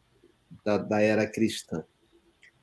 da, 0.65 0.79
da 0.79 1.01
era 1.01 1.27
cristã. 1.27 1.85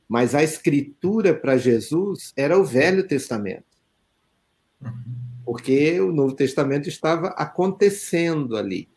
Mas 0.07 0.35
a 0.35 0.43
escritura 0.43 1.33
para 1.33 1.57
Jesus 1.57 2.33
era 2.35 2.59
o 2.59 2.63
Velho 2.63 3.07
Testamento. 3.07 3.65
Porque 5.45 5.99
o 6.01 6.11
Novo 6.11 6.33
Testamento 6.33 6.89
estava 6.89 7.27
acontecendo 7.27 8.57
ali. 8.57 8.89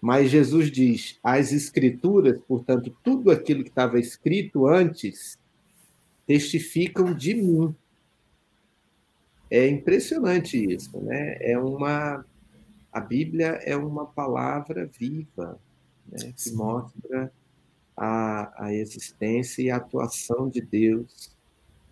Mas 0.00 0.30
Jesus 0.30 0.70
diz: 0.70 1.18
as 1.22 1.52
escrituras, 1.52 2.38
portanto, 2.46 2.94
tudo 3.02 3.30
aquilo 3.30 3.62
que 3.62 3.70
estava 3.70 3.98
escrito 3.98 4.66
antes, 4.66 5.38
testificam 6.26 7.14
de 7.14 7.34
mim. 7.34 7.74
É 9.48 9.68
impressionante 9.68 10.56
isso, 10.56 11.00
né? 11.00 11.36
É 11.40 11.56
uma 11.56 12.24
a 12.92 13.00
Bíblia 13.00 13.60
é 13.62 13.76
uma 13.76 14.06
palavra 14.06 14.86
viva, 14.86 15.60
né? 16.10 16.32
que 16.34 16.50
mostra 16.52 17.30
a, 17.94 18.64
a 18.64 18.72
existência 18.72 19.60
e 19.62 19.70
a 19.70 19.76
atuação 19.76 20.48
de 20.48 20.62
Deus 20.62 21.30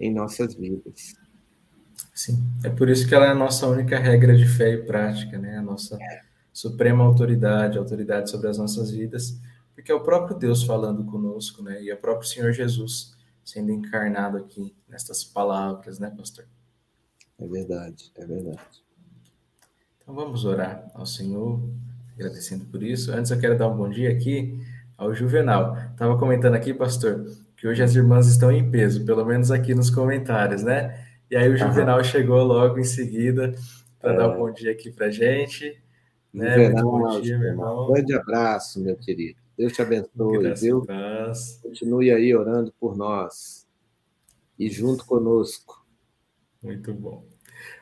em 0.00 0.10
nossas 0.12 0.54
vidas. 0.54 1.14
Sim, 2.14 2.42
é 2.62 2.70
por 2.70 2.88
isso 2.88 3.06
que 3.08 3.14
ela 3.14 3.26
é 3.26 3.30
a 3.30 3.34
nossa 3.34 3.66
única 3.66 3.98
regra 3.98 4.36
de 4.36 4.46
fé 4.46 4.72
e 4.72 4.82
prática, 4.82 5.38
né? 5.38 5.56
A 5.58 5.62
nossa 5.62 5.98
suprema 6.52 7.04
autoridade, 7.04 7.76
autoridade 7.78 8.30
sobre 8.30 8.48
as 8.48 8.58
nossas 8.58 8.90
vidas, 8.90 9.38
porque 9.74 9.90
é 9.90 9.94
o 9.94 10.02
próprio 10.02 10.38
Deus 10.38 10.62
falando 10.62 11.04
conosco, 11.04 11.62
né? 11.62 11.82
E 11.82 11.90
é 11.90 11.94
o 11.94 11.98
próprio 11.98 12.28
Senhor 12.28 12.52
Jesus 12.52 13.14
sendo 13.44 13.72
encarnado 13.72 14.38
aqui 14.38 14.74
nestas 14.88 15.24
palavras, 15.24 15.98
né, 15.98 16.10
pastor? 16.16 16.46
É 17.38 17.46
verdade, 17.46 18.12
é 18.14 18.24
verdade. 18.24 18.84
Então 20.00 20.14
vamos 20.14 20.44
orar 20.44 20.86
ao 20.94 21.04
Senhor, 21.04 21.60
agradecendo 22.14 22.64
por 22.66 22.82
isso. 22.82 23.12
Antes 23.12 23.30
eu 23.30 23.38
quero 23.38 23.58
dar 23.58 23.68
um 23.68 23.76
bom 23.76 23.88
dia 23.88 24.10
aqui 24.10 24.58
ao 24.96 25.12
Juvenal. 25.12 25.76
Estava 25.92 26.16
comentando 26.18 26.54
aqui, 26.54 26.72
pastor, 26.72 27.24
que 27.56 27.66
hoje 27.66 27.82
as 27.82 27.94
irmãs 27.94 28.26
estão 28.28 28.52
em 28.52 28.70
peso, 28.70 29.04
pelo 29.04 29.24
menos 29.24 29.50
aqui 29.50 29.74
nos 29.74 29.90
comentários, 29.90 30.62
né? 30.62 31.03
E 31.34 31.36
aí 31.36 31.48
o 31.48 31.56
Juvenal 31.56 31.98
uhum. 31.98 32.04
chegou 32.04 32.44
logo 32.44 32.78
em 32.78 32.84
seguida 32.84 33.52
para 34.00 34.12
é. 34.12 34.16
dar 34.16 34.28
um 34.28 34.38
bom 34.38 34.52
dia 34.52 34.70
aqui 34.70 34.88
para 34.88 35.10
gente. 35.10 35.76
Né? 36.32 36.68
Juvenal, 36.68 36.84
bom 36.84 37.20
dia, 37.20 37.36
meu 37.36 37.48
irmão. 37.48 37.86
Um 37.88 37.92
grande 37.92 38.14
abraço, 38.14 38.80
meu 38.80 38.94
querido. 38.94 39.40
Deus 39.58 39.72
te 39.72 39.82
abençoe. 39.82 40.54
Deus 40.54 41.58
continue 41.60 42.12
aí 42.12 42.32
orando 42.32 42.72
por 42.78 42.96
nós 42.96 43.66
e 44.56 44.70
junto 44.70 45.04
conosco. 45.04 45.84
Muito 46.62 46.94
bom. 46.94 47.24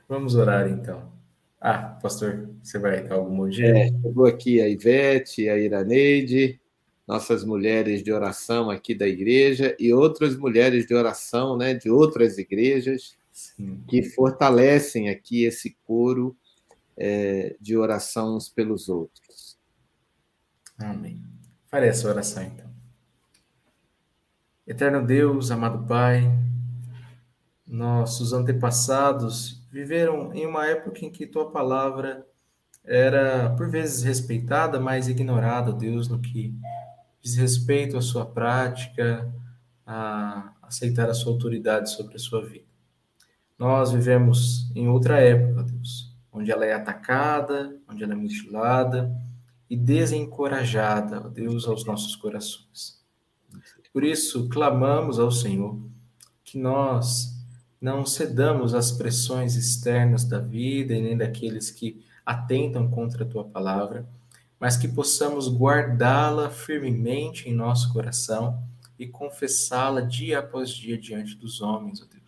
Vamos 0.08 0.34
orar 0.34 0.66
então. 0.66 1.12
Ah, 1.60 1.98
pastor, 2.00 2.48
você 2.62 2.78
vai 2.78 3.06
dar 3.06 3.16
algum 3.16 3.36
bom 3.36 3.50
dia? 3.50 3.66
É, 3.68 3.88
chegou 3.88 4.24
aqui 4.24 4.62
a 4.62 4.68
Ivete, 4.70 5.50
a 5.50 5.58
Iraneide, 5.58 6.58
nossas 7.06 7.44
mulheres 7.44 8.02
de 8.02 8.14
oração 8.14 8.70
aqui 8.70 8.94
da 8.94 9.06
igreja 9.06 9.76
e 9.78 9.92
outras 9.92 10.38
mulheres 10.38 10.86
de 10.86 10.94
oração, 10.94 11.54
né, 11.54 11.74
de 11.74 11.90
outras 11.90 12.38
igrejas, 12.38 13.20
Sim. 13.32 13.82
que 13.88 14.02
fortalecem 14.02 15.08
aqui 15.08 15.44
esse 15.44 15.76
coro 15.84 16.36
é, 16.96 17.56
de 17.60 17.76
oração 17.76 18.36
uns 18.36 18.48
pelos 18.48 18.88
outros. 18.88 19.58
Amém. 20.78 21.22
Farei 21.68 21.88
essa 21.88 22.08
oração 22.08 22.42
então. 22.42 22.70
Eterno 24.66 25.04
Deus, 25.04 25.50
amado 25.50 25.86
Pai, 25.86 26.22
nossos 27.66 28.32
antepassados 28.32 29.66
viveram 29.70 30.34
em 30.34 30.46
uma 30.46 30.66
época 30.66 31.04
em 31.04 31.10
que 31.10 31.26
tua 31.26 31.50
palavra 31.50 32.26
era 32.84 33.50
por 33.56 33.70
vezes 33.70 34.02
respeitada, 34.02 34.78
mas 34.78 35.08
ignorada, 35.08 35.72
Deus, 35.72 36.08
no 36.08 36.20
que 36.20 36.54
diz 37.20 37.36
respeito 37.36 37.96
à 37.96 38.02
sua 38.02 38.26
prática, 38.26 39.32
a 39.86 40.52
aceitar 40.62 41.08
a 41.08 41.14
sua 41.14 41.32
autoridade 41.32 41.90
sobre 41.90 42.16
a 42.16 42.18
sua 42.18 42.44
vida. 42.44 42.71
Nós 43.62 43.92
vivemos 43.92 44.68
em 44.74 44.88
outra 44.88 45.20
época, 45.20 45.62
Deus, 45.62 46.12
onde 46.32 46.50
ela 46.50 46.66
é 46.66 46.72
atacada, 46.72 47.78
onde 47.88 48.02
ela 48.02 48.12
é 48.12 48.16
mutilada 48.16 49.16
e 49.70 49.76
desencorajada, 49.76 51.20
Deus, 51.30 51.68
aos 51.68 51.84
nossos 51.84 52.16
corações. 52.16 53.00
Por 53.92 54.02
isso, 54.02 54.48
clamamos 54.48 55.20
ao 55.20 55.30
Senhor 55.30 55.78
que 56.42 56.58
nós 56.58 57.40
não 57.80 58.04
cedamos 58.04 58.74
às 58.74 58.90
pressões 58.90 59.54
externas 59.54 60.24
da 60.24 60.40
vida 60.40 60.92
e 60.92 61.00
nem 61.00 61.16
daqueles 61.16 61.70
que 61.70 62.04
atentam 62.26 62.90
contra 62.90 63.22
a 63.22 63.28
tua 63.28 63.44
palavra 63.44 64.04
mas 64.58 64.76
que 64.76 64.86
possamos 64.86 65.48
guardá-la 65.48 66.48
firmemente 66.48 67.48
em 67.48 67.52
nosso 67.52 67.92
coração 67.92 68.62
e 68.96 69.08
confessá-la 69.08 70.00
dia 70.00 70.38
após 70.38 70.70
dia 70.70 70.96
diante 70.96 71.34
dos 71.34 71.60
homens, 71.60 72.00
ó 72.00 72.04
Deus. 72.04 72.21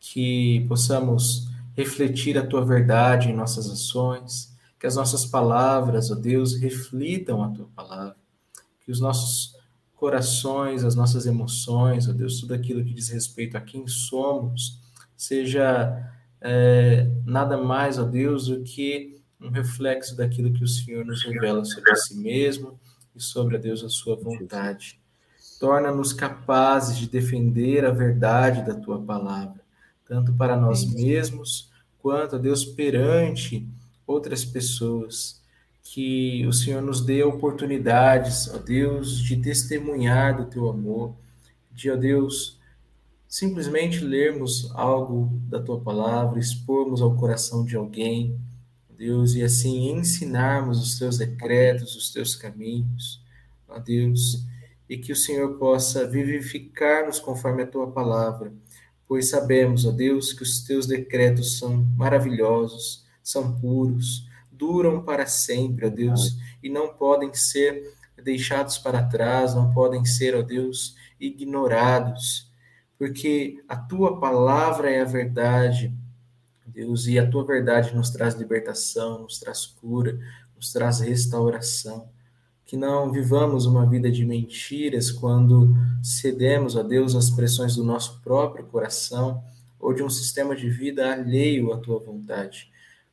Que 0.00 0.64
possamos 0.68 1.48
refletir 1.76 2.36
a 2.36 2.46
tua 2.46 2.64
verdade 2.64 3.28
em 3.28 3.36
nossas 3.36 3.70
ações, 3.70 4.56
que 4.78 4.86
as 4.86 4.96
nossas 4.96 5.26
palavras, 5.26 6.10
ó 6.10 6.14
Deus, 6.14 6.56
reflitam 6.56 7.44
a 7.44 7.50
tua 7.50 7.68
palavra, 7.76 8.16
que 8.80 8.90
os 8.90 8.98
nossos 8.98 9.54
corações, 9.94 10.82
as 10.82 10.94
nossas 10.94 11.26
emoções, 11.26 12.08
ó 12.08 12.12
Deus, 12.12 12.40
tudo 12.40 12.54
aquilo 12.54 12.82
que 12.82 12.94
diz 12.94 13.10
respeito 13.10 13.56
a 13.56 13.60
quem 13.60 13.86
somos, 13.86 14.80
seja 15.14 16.10
é, 16.40 17.06
nada 17.26 17.58
mais, 17.58 17.98
ó 17.98 18.04
Deus, 18.04 18.46
do 18.48 18.62
que 18.62 19.20
um 19.38 19.50
reflexo 19.50 20.16
daquilo 20.16 20.52
que 20.52 20.64
o 20.64 20.68
Senhor 20.68 21.04
nos 21.04 21.22
revela 21.22 21.64
sobre 21.64 21.94
si 21.96 22.16
mesmo 22.16 22.80
e 23.14 23.20
sobre 23.20 23.56
a 23.56 23.58
Deus 23.58 23.84
a 23.84 23.88
sua 23.90 24.16
vontade. 24.16 24.98
Torna-nos 25.58 26.14
capazes 26.14 26.96
de 26.96 27.06
defender 27.06 27.84
a 27.84 27.90
verdade 27.90 28.64
da 28.64 28.74
tua 28.74 28.98
palavra, 28.98 29.59
tanto 30.10 30.32
para 30.32 30.56
nós 30.56 30.84
mesmos 30.84 31.70
quanto 32.00 32.34
a 32.34 32.38
Deus 32.38 32.64
perante 32.64 33.64
outras 34.04 34.44
pessoas. 34.44 35.40
Que 35.84 36.44
o 36.48 36.52
Senhor 36.52 36.82
nos 36.82 37.00
dê 37.00 37.22
oportunidades, 37.22 38.52
ó 38.52 38.58
Deus, 38.58 39.20
de 39.20 39.36
testemunhar 39.36 40.36
do 40.36 40.50
teu 40.50 40.68
amor, 40.68 41.14
de, 41.70 41.92
ó 41.92 41.96
Deus, 41.96 42.58
simplesmente 43.28 44.04
lermos 44.04 44.72
algo 44.74 45.30
da 45.48 45.62
tua 45.62 45.80
palavra, 45.80 46.40
expormos 46.40 47.00
ao 47.00 47.14
coração 47.14 47.64
de 47.64 47.76
alguém, 47.76 48.36
Deus, 48.98 49.34
e 49.34 49.44
assim 49.44 49.92
ensinarmos 49.92 50.82
os 50.82 50.98
teus 50.98 51.18
decretos, 51.18 51.94
os 51.94 52.12
teus 52.12 52.34
caminhos, 52.34 53.22
ó 53.68 53.78
Deus, 53.78 54.44
e 54.88 54.98
que 54.98 55.12
o 55.12 55.16
Senhor 55.16 55.56
possa 55.56 56.04
vivificar-nos 56.04 57.20
conforme 57.20 57.62
a 57.62 57.66
tua 57.66 57.92
palavra, 57.92 58.52
pois 59.10 59.28
sabemos, 59.28 59.84
ó 59.84 59.90
Deus, 59.90 60.32
que 60.32 60.44
os 60.44 60.60
teus 60.60 60.86
decretos 60.86 61.58
são 61.58 61.84
maravilhosos, 61.96 63.04
são 63.20 63.58
puros, 63.58 64.24
duram 64.52 65.02
para 65.02 65.26
sempre, 65.26 65.84
ó 65.84 65.88
Deus, 65.88 66.36
e 66.62 66.68
não 66.68 66.94
podem 66.94 67.34
ser 67.34 67.92
deixados 68.22 68.78
para 68.78 69.02
trás, 69.02 69.52
não 69.52 69.74
podem 69.74 70.04
ser, 70.04 70.36
ó 70.36 70.42
Deus, 70.42 70.94
ignorados, 71.18 72.48
porque 72.96 73.60
a 73.68 73.74
tua 73.74 74.20
palavra 74.20 74.88
é 74.88 75.00
a 75.00 75.04
verdade 75.04 75.92
Deus, 76.64 77.08
e 77.08 77.18
a 77.18 77.28
tua 77.28 77.44
verdade 77.44 77.92
nos 77.92 78.10
traz 78.10 78.36
libertação, 78.36 79.22
nos 79.22 79.40
traz 79.40 79.66
cura, 79.66 80.20
nos 80.54 80.72
traz 80.72 81.00
restauração. 81.00 82.08
Que 82.70 82.76
não 82.76 83.10
vivamos 83.10 83.66
uma 83.66 83.84
vida 83.84 84.12
de 84.12 84.24
mentiras 84.24 85.10
quando 85.10 85.74
cedemos 86.00 86.76
a 86.76 86.84
Deus 86.84 87.16
às 87.16 87.28
pressões 87.28 87.74
do 87.74 87.82
nosso 87.82 88.20
próprio 88.20 88.64
coração 88.64 89.42
ou 89.80 89.92
de 89.92 90.04
um 90.04 90.08
sistema 90.08 90.54
de 90.54 90.70
vida 90.70 91.12
alheio 91.12 91.72
à 91.72 91.78
tua 91.78 91.98
vontade, 91.98 92.70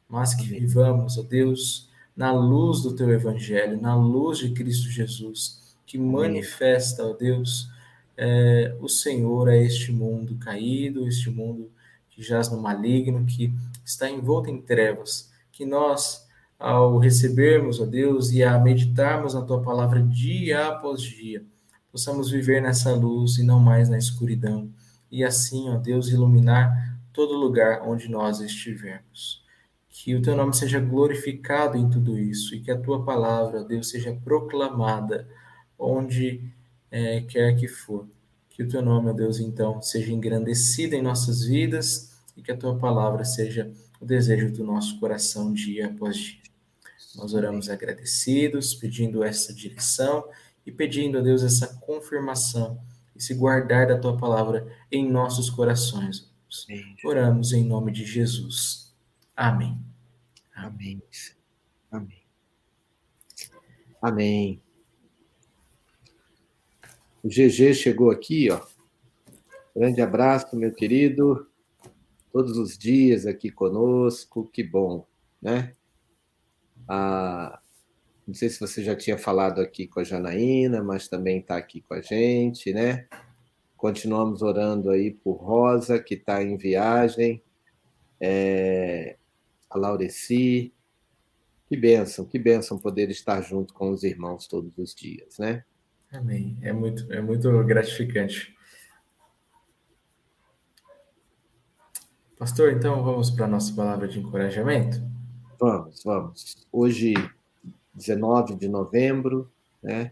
mas 0.07 0.35
que 0.35 0.45
vivamos, 0.45 1.17
ó 1.17 1.23
Deus, 1.23 1.89
na 2.15 2.31
luz 2.31 2.83
do 2.83 2.95
teu 2.95 3.09
evangelho, 3.09 3.81
na 3.81 3.95
luz 3.95 4.37
de 4.37 4.51
Cristo 4.51 4.91
Jesus, 4.91 5.75
que 5.87 5.97
manifesta, 5.97 7.03
ó 7.03 7.13
Deus, 7.13 7.67
é, 8.15 8.77
o 8.79 8.87
Senhor 8.87 9.49
a 9.49 9.57
este 9.57 9.91
mundo 9.91 10.35
caído, 10.35 11.07
este 11.07 11.31
mundo 11.31 11.71
que 12.11 12.21
jaz 12.21 12.51
no 12.51 12.61
maligno, 12.61 13.25
que 13.25 13.51
está 13.83 14.07
envolto 14.07 14.51
em 14.51 14.61
trevas, 14.61 15.31
que 15.51 15.65
nós, 15.65 16.26
ao 16.59 16.97
recebermos, 16.97 17.79
ó 17.79 17.85
Deus, 17.85 18.31
e 18.31 18.43
a 18.43 18.57
meditarmos 18.57 19.33
na 19.33 19.41
tua 19.41 19.61
palavra 19.61 20.01
dia 20.01 20.67
após 20.67 21.01
dia, 21.01 21.43
possamos 21.91 22.31
viver 22.31 22.61
nessa 22.61 22.93
luz 22.93 23.37
e 23.37 23.43
não 23.43 23.59
mais 23.59 23.89
na 23.89 23.97
escuridão, 23.97 24.69
e 25.11 25.23
assim, 25.23 25.69
ó 25.69 25.77
Deus, 25.77 26.09
iluminar 26.09 26.97
todo 27.13 27.33
lugar 27.33 27.81
onde 27.87 28.09
nós 28.09 28.39
estivermos. 28.39 29.43
Que 29.89 30.15
o 30.15 30.21
teu 30.21 30.35
nome 30.35 30.53
seja 30.55 30.79
glorificado 30.79 31.77
em 31.77 31.89
tudo 31.89 32.19
isso 32.19 32.53
e 32.53 32.61
que 32.61 32.69
a 32.69 32.79
tua 32.79 33.03
palavra, 33.03 33.61
ó 33.61 33.63
Deus, 33.63 33.89
seja 33.89 34.15
proclamada 34.23 35.27
onde 35.77 36.41
é, 36.91 37.21
quer 37.21 37.55
que 37.55 37.67
for. 37.67 38.07
Que 38.49 38.63
o 38.63 38.67
teu 38.67 38.81
nome, 38.81 39.09
ó 39.09 39.13
Deus, 39.13 39.39
então, 39.39 39.81
seja 39.81 40.13
engrandecido 40.13 40.95
em 40.95 41.01
nossas 41.01 41.43
vidas 41.43 42.11
e 42.35 42.41
que 42.41 42.51
a 42.51 42.57
tua 42.57 42.77
palavra 42.77 43.25
seja 43.25 43.71
o 43.99 44.05
desejo 44.05 44.51
do 44.51 44.63
nosso 44.63 44.99
coração 44.99 45.53
dia 45.53 45.87
após 45.87 46.17
dia. 46.17 46.41
Nós 47.15 47.33
oramos 47.33 47.69
agradecidos, 47.69 48.75
pedindo 48.75 49.23
essa 49.23 49.53
direção 49.53 50.27
e 50.65 50.71
pedindo 50.71 51.17
a 51.17 51.21
Deus 51.21 51.43
essa 51.43 51.67
confirmação 51.79 52.79
e 53.15 53.21
se 53.21 53.33
guardar 53.33 53.87
da 53.87 53.97
tua 53.97 54.15
palavra 54.15 54.67
em 54.91 55.09
nossos 55.09 55.49
corações. 55.49 56.29
Oramos 57.03 57.53
em 57.53 57.63
nome 57.63 57.91
de 57.91 58.05
Jesus. 58.05 58.93
Amém. 59.35 59.79
Amém. 60.55 61.01
Amém. 61.91 62.23
Amém. 64.01 64.61
O 67.23 67.27
GG 67.27 67.73
chegou 67.73 68.11
aqui, 68.11 68.49
ó. 68.51 68.63
Grande 69.75 70.01
abraço, 70.01 70.55
meu 70.55 70.71
querido. 70.71 71.47
Todos 72.37 72.55
os 72.55 72.77
dias 72.77 73.25
aqui 73.25 73.49
conosco, 73.49 74.47
que 74.53 74.63
bom, 74.63 75.07
né? 75.41 75.73
Ah, 76.87 77.59
não 78.27 78.35
sei 78.35 78.47
se 78.47 78.59
você 78.59 78.83
já 78.83 78.95
tinha 78.95 79.17
falado 79.17 79.59
aqui 79.59 79.87
com 79.87 80.01
a 80.01 80.03
Janaína, 80.03 80.83
mas 80.83 81.07
também 81.07 81.39
está 81.39 81.57
aqui 81.57 81.81
com 81.81 81.95
a 81.95 81.99
gente, 81.99 82.71
né? 82.71 83.07
Continuamos 83.75 84.43
orando 84.43 84.91
aí 84.91 85.09
por 85.09 85.37
Rosa, 85.37 85.97
que 85.97 86.13
está 86.13 86.43
em 86.43 86.57
viagem, 86.57 87.41
é, 88.21 89.17
a 89.67 89.75
Laureci. 89.79 90.71
Que 91.67 91.75
bênção, 91.75 92.23
que 92.23 92.37
bênção 92.37 92.77
poder 92.77 93.09
estar 93.09 93.41
junto 93.41 93.73
com 93.73 93.89
os 93.89 94.03
irmãos 94.03 94.45
todos 94.45 94.77
os 94.77 94.93
dias, 94.93 95.39
né? 95.39 95.63
Amém. 96.11 96.55
É 96.61 96.71
muito, 96.71 97.11
é 97.11 97.19
muito 97.19 97.51
gratificante. 97.63 98.55
Pastor, 102.37 102.73
então 102.73 103.03
vamos 103.03 103.31
para 103.31 103.45
a 103.45 103.47
nossa 103.47 103.73
palavra 103.73 104.07
de 104.07 104.19
encorajamento? 104.19 105.01
Vamos, 105.59 106.03
vamos. 106.03 106.67
Hoje, 106.71 107.15
19 107.95 108.53
de 108.53 108.67
novembro, 108.67 109.51
né? 109.81 110.11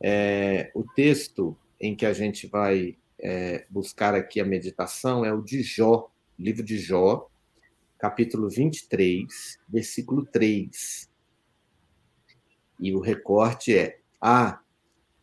É, 0.00 0.70
o 0.76 0.84
texto 0.84 1.56
em 1.80 1.96
que 1.96 2.06
a 2.06 2.12
gente 2.12 2.46
vai 2.46 2.96
é, 3.18 3.66
buscar 3.68 4.14
aqui 4.14 4.38
a 4.38 4.44
meditação 4.44 5.24
é 5.24 5.32
o 5.32 5.42
de 5.42 5.60
Jó, 5.60 6.08
livro 6.38 6.62
de 6.62 6.78
Jó, 6.78 7.28
capítulo 7.98 8.48
23, 8.48 9.58
versículo 9.68 10.24
3. 10.24 11.10
E 12.78 12.94
o 12.94 13.00
recorte 13.00 13.76
é: 13.76 13.98
Ah, 14.20 14.60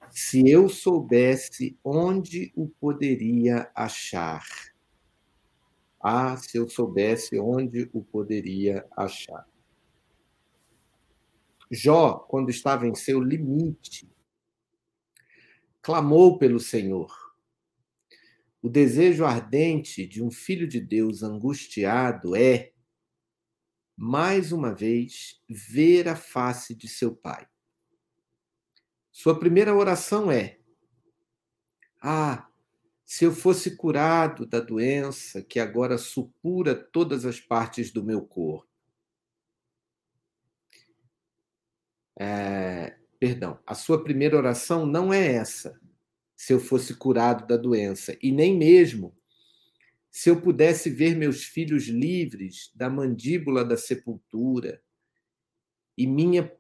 se 0.10 0.50
eu 0.50 0.68
soubesse 0.68 1.78
onde 1.82 2.52
o 2.54 2.68
poderia 2.68 3.72
achar. 3.74 4.44
Ah, 6.04 6.36
se 6.36 6.58
eu 6.58 6.68
soubesse 6.68 7.40
onde 7.40 7.90
o 7.94 8.04
poderia 8.04 8.86
achar. 8.92 9.48
Jó, 11.72 12.16
quando 12.16 12.50
estava 12.50 12.86
em 12.86 12.94
seu 12.94 13.22
limite, 13.22 14.12
clamou 15.82 16.38
pelo 16.38 16.60
Senhor. 16.60 17.10
O 18.62 18.68
desejo 18.68 19.24
ardente 19.24 20.06
de 20.06 20.22
um 20.22 20.30
filho 20.30 20.68
de 20.68 20.82
Deus 20.82 21.24
angustiado 21.24 22.36
é, 22.36 22.74
mais 23.96 24.52
uma 24.52 24.74
vez, 24.74 25.42
ver 25.50 26.10
a 26.10 26.16
face 26.16 26.76
de 26.76 26.88
seu 26.88 27.16
pai. 27.16 27.48
Sua 29.10 29.40
primeira 29.40 29.74
oração 29.74 30.30
é: 30.30 30.60
Ah, 32.02 32.50
se 33.14 33.26
eu 33.26 33.32
fosse 33.32 33.78
curado 33.78 34.44
da 34.44 34.60
doença 34.60 35.44
que 35.44 35.60
agora 35.60 36.00
supura 36.00 36.74
todas 36.74 37.28
as 37.28 37.40
partes 37.40 37.92
do 37.92 38.04
meu 38.04 38.26
corpo. 38.26 38.68
É, 42.20 42.98
perdão, 43.20 43.60
a 43.68 43.76
sua 43.76 44.04
primeira 44.04 44.36
oração 44.36 44.88
não 44.88 45.14
é 45.14 45.32
essa, 45.32 45.80
se 46.36 46.54
eu 46.54 46.60
fosse 46.60 46.96
curado 46.96 47.46
da 47.46 47.56
doença, 47.56 48.18
e 48.20 48.32
nem 48.32 48.58
mesmo 48.58 49.16
se 50.10 50.32
eu 50.32 50.42
pudesse 50.42 50.90
ver 50.90 51.16
meus 51.16 51.44
filhos 51.44 51.84
livres 51.84 52.72
da 52.74 52.90
mandíbula 52.90 53.64
da 53.64 53.78
sepultura 53.78 54.82
e 55.96 56.08
minha 56.08 56.52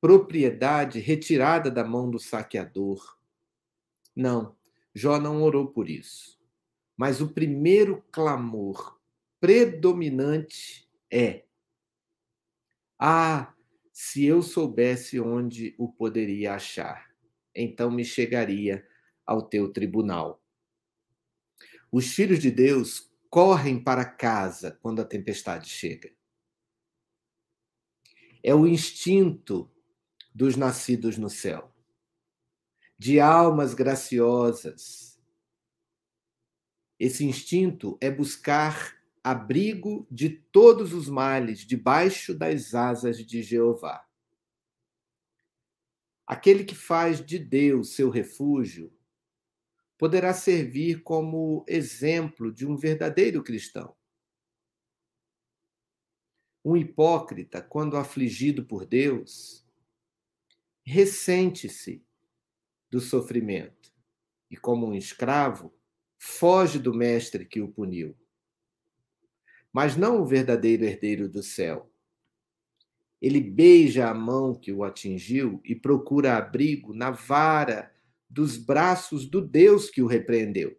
propriedade 0.00 1.00
retirada 1.00 1.70
da 1.70 1.84
mão 1.84 2.10
do 2.10 2.18
saqueador. 2.18 3.18
Não, 4.16 4.56
Jó 4.94 5.18
não 5.18 5.42
orou 5.42 5.68
por 5.68 5.88
isso. 5.88 6.38
Mas 6.96 7.20
o 7.20 7.28
primeiro 7.28 8.02
clamor 8.10 8.98
predominante 9.40 10.88
é: 11.10 11.44
Ah, 12.98 13.54
se 13.92 14.24
eu 14.24 14.42
soubesse 14.42 15.20
onde 15.20 15.74
o 15.78 15.92
poderia 15.92 16.54
achar, 16.54 17.08
então 17.54 17.90
me 17.90 18.04
chegaria 18.04 18.86
ao 19.24 19.42
teu 19.42 19.72
tribunal. 19.72 20.42
Os 21.90 22.12
filhos 22.12 22.40
de 22.40 22.50
Deus 22.50 23.10
correm 23.30 23.82
para 23.82 24.04
casa 24.04 24.78
quando 24.82 25.00
a 25.00 25.04
tempestade 25.04 25.68
chega. 25.68 26.12
É 28.42 28.54
o 28.54 28.66
instinto 28.66 29.70
dos 30.34 30.56
nascidos 30.56 31.18
no 31.18 31.28
céu, 31.28 31.74
de 32.98 33.20
almas 33.20 33.74
graciosas. 33.74 35.18
Esse 36.98 37.24
instinto 37.24 37.96
é 38.00 38.10
buscar 38.10 38.98
abrigo 39.22 40.06
de 40.10 40.30
todos 40.30 40.92
os 40.92 41.08
males 41.08 41.60
debaixo 41.60 42.34
das 42.34 42.74
asas 42.74 43.24
de 43.24 43.42
Jeová. 43.42 44.04
Aquele 46.26 46.64
que 46.64 46.74
faz 46.74 47.24
de 47.24 47.38
Deus 47.38 47.94
seu 47.94 48.10
refúgio 48.10 48.92
poderá 49.96 50.34
servir 50.34 51.02
como 51.02 51.64
exemplo 51.68 52.52
de 52.52 52.66
um 52.66 52.76
verdadeiro 52.76 53.42
cristão. 53.42 53.96
Um 56.64 56.76
hipócrita, 56.76 57.62
quando 57.62 57.96
afligido 57.96 58.64
por 58.64 58.84
Deus, 58.84 59.64
ressente-se 60.84 62.04
do 62.90 63.00
sofrimento 63.00 63.92
e, 64.50 64.56
como 64.56 64.86
um 64.86 64.94
escravo, 64.94 65.72
foge 66.18 66.78
do 66.78 66.94
mestre 66.94 67.44
que 67.44 67.60
o 67.60 67.68
puniu. 67.68 68.16
Mas 69.72 69.96
não 69.96 70.20
o 70.20 70.26
verdadeiro 70.26 70.84
herdeiro 70.84 71.28
do 71.28 71.42
céu. 71.42 71.92
Ele 73.20 73.40
beija 73.40 74.08
a 74.08 74.14
mão 74.14 74.54
que 74.54 74.72
o 74.72 74.84
atingiu 74.84 75.60
e 75.64 75.74
procura 75.74 76.36
abrigo 76.36 76.94
na 76.94 77.10
vara 77.10 77.94
dos 78.28 78.56
braços 78.56 79.28
do 79.28 79.40
Deus 79.40 79.90
que 79.90 80.00
o 80.00 80.06
repreendeu. 80.06 80.78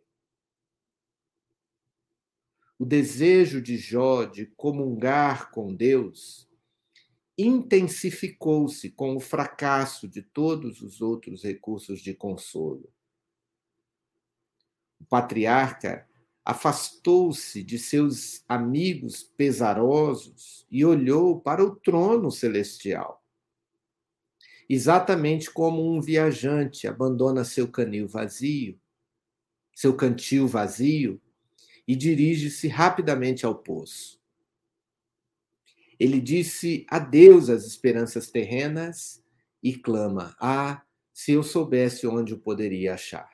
O 2.78 2.86
desejo 2.86 3.62
de 3.62 3.78
Jó 3.78 4.24
de 4.24 4.46
comungar 4.46 5.52
com 5.52 5.76
Deus 5.76 6.49
intensificou-se 7.42 8.90
com 8.90 9.16
o 9.16 9.20
fracasso 9.20 10.08
de 10.08 10.22
todos 10.22 10.82
os 10.82 11.02
outros 11.02 11.44
recursos 11.44 12.02
de 12.02 12.14
consolo. 12.14 12.92
O 15.00 15.06
patriarca 15.06 16.06
afastou-se 16.44 17.64
de 17.64 17.80
seus 17.80 18.44
amigos 18.48 19.24
pesarosos 19.24 20.66
e 20.70 20.84
olhou 20.84 21.40
para 21.40 21.64
o 21.64 21.76
trono 21.76 22.30
celestial. 22.30 23.24
Exatamente 24.68 25.50
como 25.50 25.96
um 25.96 26.02
viajante 26.02 26.88
abandona 26.88 27.44
seu 27.44 27.68
canil 27.68 28.08
vazio, 28.08 28.80
seu 29.74 29.96
cantil 29.96 30.48
vazio, 30.48 31.22
e 31.88 31.96
dirige-se 31.96 32.68
rapidamente 32.68 33.46
ao 33.46 33.56
poço. 33.56 34.19
Ele 36.00 36.22
disse 36.22 36.86
adeus 36.90 37.50
às 37.50 37.66
esperanças 37.66 38.32
terrenas 38.32 39.22
e 39.62 39.76
clama: 39.76 40.36
Ah, 40.40 40.82
se 41.12 41.34
eu 41.34 41.44
soubesse 41.44 42.08
onde 42.08 42.34
o 42.34 42.40
poderia 42.40 42.94
achar. 42.94 43.30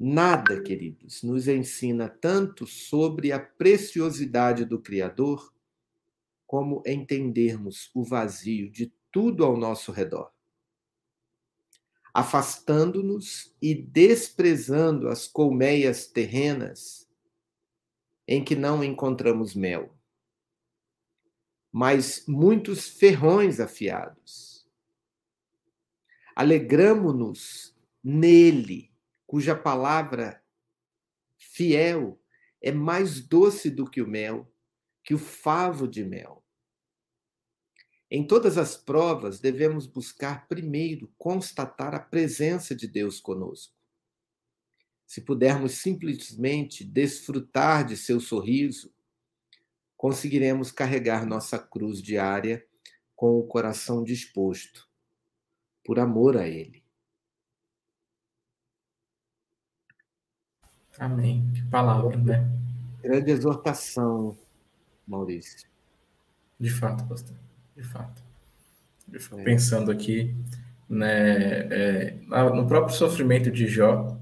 Nada, 0.00 0.60
queridos, 0.60 1.22
nos 1.22 1.48
ensina 1.48 2.08
tanto 2.08 2.66
sobre 2.66 3.32
a 3.32 3.38
preciosidade 3.38 4.64
do 4.64 4.80
Criador 4.80 5.52
como 6.46 6.82
entendermos 6.86 7.90
o 7.94 8.02
vazio 8.02 8.70
de 8.70 8.92
tudo 9.12 9.44
ao 9.44 9.56
nosso 9.56 9.92
redor. 9.92 10.32
Afastando-nos 12.14 13.54
e 13.60 13.74
desprezando 13.74 15.08
as 15.08 15.28
colmeias 15.28 16.06
terrenas 16.06 17.08
em 18.26 18.42
que 18.42 18.56
não 18.56 18.82
encontramos 18.82 19.54
mel 19.54 19.97
mas 21.72 22.24
muitos 22.26 22.88
ferrões 22.88 23.60
afiados. 23.60 24.66
Alegramo-nos 26.34 27.76
nele, 28.02 28.92
cuja 29.26 29.54
palavra 29.54 30.42
fiel 31.36 32.20
é 32.62 32.72
mais 32.72 33.20
doce 33.20 33.70
do 33.70 33.88
que 33.88 34.00
o 34.00 34.08
mel, 34.08 34.50
que 35.02 35.14
o 35.14 35.18
favo 35.18 35.86
de 35.86 36.04
mel. 36.04 36.44
Em 38.10 38.26
todas 38.26 38.56
as 38.56 38.76
provas, 38.76 39.38
devemos 39.38 39.86
buscar 39.86 40.48
primeiro 40.48 41.12
constatar 41.18 41.94
a 41.94 42.00
presença 42.00 42.74
de 42.74 42.88
Deus 42.88 43.20
conosco. 43.20 43.74
Se 45.06 45.20
pudermos 45.20 45.72
simplesmente 45.72 46.84
desfrutar 46.84 47.84
de 47.84 47.96
seu 47.96 48.20
sorriso, 48.20 48.94
conseguiremos 49.98 50.70
carregar 50.70 51.26
nossa 51.26 51.58
cruz 51.58 52.00
diária 52.00 52.64
com 53.16 53.36
o 53.36 53.46
coração 53.46 54.04
disposto, 54.04 54.88
por 55.84 55.98
amor 55.98 56.36
a 56.36 56.46
Ele. 56.46 56.84
Amém. 60.96 61.50
Que 61.52 61.62
palavra, 61.68 62.16
né? 62.16 62.48
Grande 63.02 63.30
exortação, 63.30 64.38
Maurício. 65.06 65.68
De 66.58 66.70
fato, 66.70 67.06
pastor. 67.06 67.36
De 67.76 67.82
fato. 67.82 68.22
De 69.06 69.18
fato. 69.18 69.40
É. 69.40 69.44
Pensando 69.44 69.90
aqui 69.90 70.34
né, 70.88 71.68
é, 71.70 72.14
no 72.54 72.66
próprio 72.66 72.96
sofrimento 72.96 73.50
de 73.50 73.66
Jó 73.66 74.17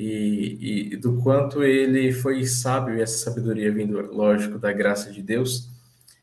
e, 0.00 0.92
e, 0.92 0.96
do 0.96 1.20
quanto 1.20 1.64
ele 1.64 2.12
foi 2.12 2.46
sábio, 2.46 2.96
e 2.96 3.02
essa 3.02 3.18
sabedoria 3.18 3.72
vindo, 3.72 4.00
lógico, 4.14 4.56
da 4.56 4.72
graça 4.72 5.10
de 5.10 5.20
Deus, 5.20 5.68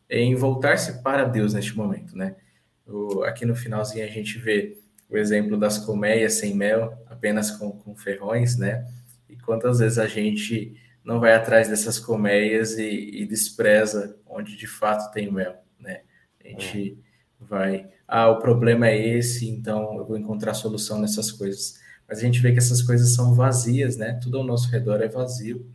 em 0.09 0.33
voltar-se 0.33 1.03
para 1.03 1.25
Deus 1.25 1.53
neste 1.53 1.75
momento, 1.75 2.15
né? 2.15 2.37
O, 2.87 3.23
aqui 3.23 3.45
no 3.45 3.53
finalzinho 3.53 4.05
a 4.05 4.07
gente 4.07 4.39
vê 4.39 4.77
o 5.09 5.17
exemplo 5.17 5.57
das 5.57 5.77
colmeias 5.77 6.35
sem 6.35 6.55
mel, 6.55 6.97
apenas 7.07 7.51
com, 7.51 7.69
com 7.73 7.93
ferrões, 7.97 8.57
né? 8.57 8.87
E 9.29 9.35
quantas 9.35 9.79
vezes 9.79 9.97
a 9.97 10.07
gente 10.07 10.73
não 11.03 11.19
vai 11.19 11.33
atrás 11.33 11.67
dessas 11.67 11.99
colmeias 11.99 12.77
e, 12.77 13.23
e 13.23 13.25
despreza 13.25 14.17
onde 14.25 14.55
de 14.55 14.67
fato 14.67 15.11
tem 15.11 15.29
mel, 15.29 15.53
né? 15.77 16.03
A 16.41 16.47
gente 16.47 16.97
é. 16.97 17.43
vai, 17.43 17.89
ah, 18.07 18.29
o 18.29 18.39
problema 18.39 18.87
é 18.87 19.05
esse, 19.17 19.49
então 19.49 19.97
eu 19.97 20.05
vou 20.05 20.17
encontrar 20.17 20.53
solução 20.53 20.97
nessas 20.97 21.29
coisas. 21.29 21.83
Mas 22.07 22.19
a 22.19 22.21
gente 22.21 22.39
vê 22.39 22.51
que 22.51 22.59
essas 22.59 22.81
coisas 22.81 23.13
são 23.13 23.33
vazias, 23.33 23.97
né? 23.97 24.19
Tudo 24.21 24.37
ao 24.37 24.43
nosso 24.43 24.69
redor 24.69 25.01
é 25.01 25.07
vazio. 25.07 25.65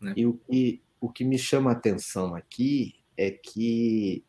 Né? 0.00 0.14
E 0.16 0.26
o 0.26 0.34
que, 0.34 0.82
o 1.00 1.10
que 1.10 1.24
me 1.24 1.38
chama 1.38 1.70
a 1.70 1.74
atenção 1.74 2.34
aqui 2.34 2.94
é 3.16 3.30
que 3.30 4.24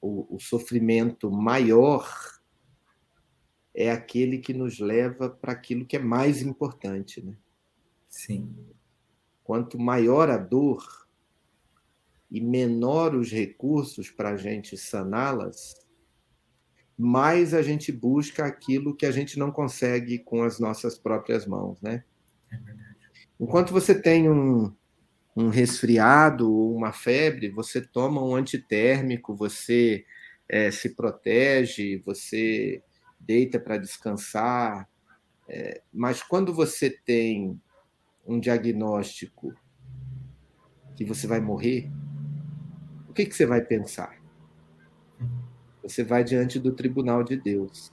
o, 0.00 0.36
o 0.36 0.40
sofrimento 0.40 1.30
maior 1.30 2.08
é 3.74 3.90
aquele 3.90 4.38
que 4.38 4.54
nos 4.54 4.78
leva 4.78 5.28
para 5.28 5.52
aquilo 5.52 5.84
que 5.84 5.96
é 5.96 6.00
mais 6.00 6.42
importante, 6.42 7.24
né? 7.24 7.36
Sim. 8.08 8.54
Quanto 9.42 9.78
maior 9.78 10.30
a 10.30 10.36
dor 10.36 11.08
e 12.30 12.40
menor 12.40 13.14
os 13.14 13.30
recursos 13.30 14.10
para 14.10 14.30
a 14.30 14.36
gente 14.36 14.76
saná-las, 14.76 15.83
mais 16.96 17.52
a 17.52 17.62
gente 17.62 17.90
busca 17.90 18.44
aquilo 18.44 18.94
que 18.94 19.06
a 19.06 19.10
gente 19.10 19.38
não 19.38 19.50
consegue 19.50 20.18
com 20.18 20.42
as 20.42 20.58
nossas 20.60 20.96
próprias 20.96 21.46
mãos, 21.46 21.80
né? 21.82 22.04
É 22.50 22.56
verdade. 22.56 22.94
Enquanto 23.40 23.72
você 23.72 23.94
tem 23.94 24.30
um, 24.30 24.72
um 25.36 25.48
resfriado 25.48 26.50
ou 26.50 26.74
uma 26.74 26.92
febre, 26.92 27.50
você 27.50 27.80
toma 27.80 28.22
um 28.22 28.36
antitérmico, 28.36 29.34
você 29.34 30.04
é, 30.48 30.70
se 30.70 30.94
protege, 30.94 32.02
você 32.04 32.82
deita 33.18 33.58
para 33.58 33.78
descansar. 33.78 34.88
É, 35.48 35.82
mas 35.92 36.22
quando 36.22 36.54
você 36.54 36.90
tem 36.90 37.60
um 38.26 38.38
diagnóstico 38.38 39.52
que 40.96 41.04
você 41.04 41.26
vai 41.26 41.40
morrer, 41.40 41.90
o 43.08 43.12
que, 43.12 43.26
que 43.26 43.34
você 43.34 43.44
vai 43.44 43.60
pensar? 43.60 44.23
Você 45.84 46.02
vai 46.02 46.24
diante 46.24 46.58
do 46.58 46.72
tribunal 46.72 47.22
de 47.22 47.36
Deus. 47.36 47.92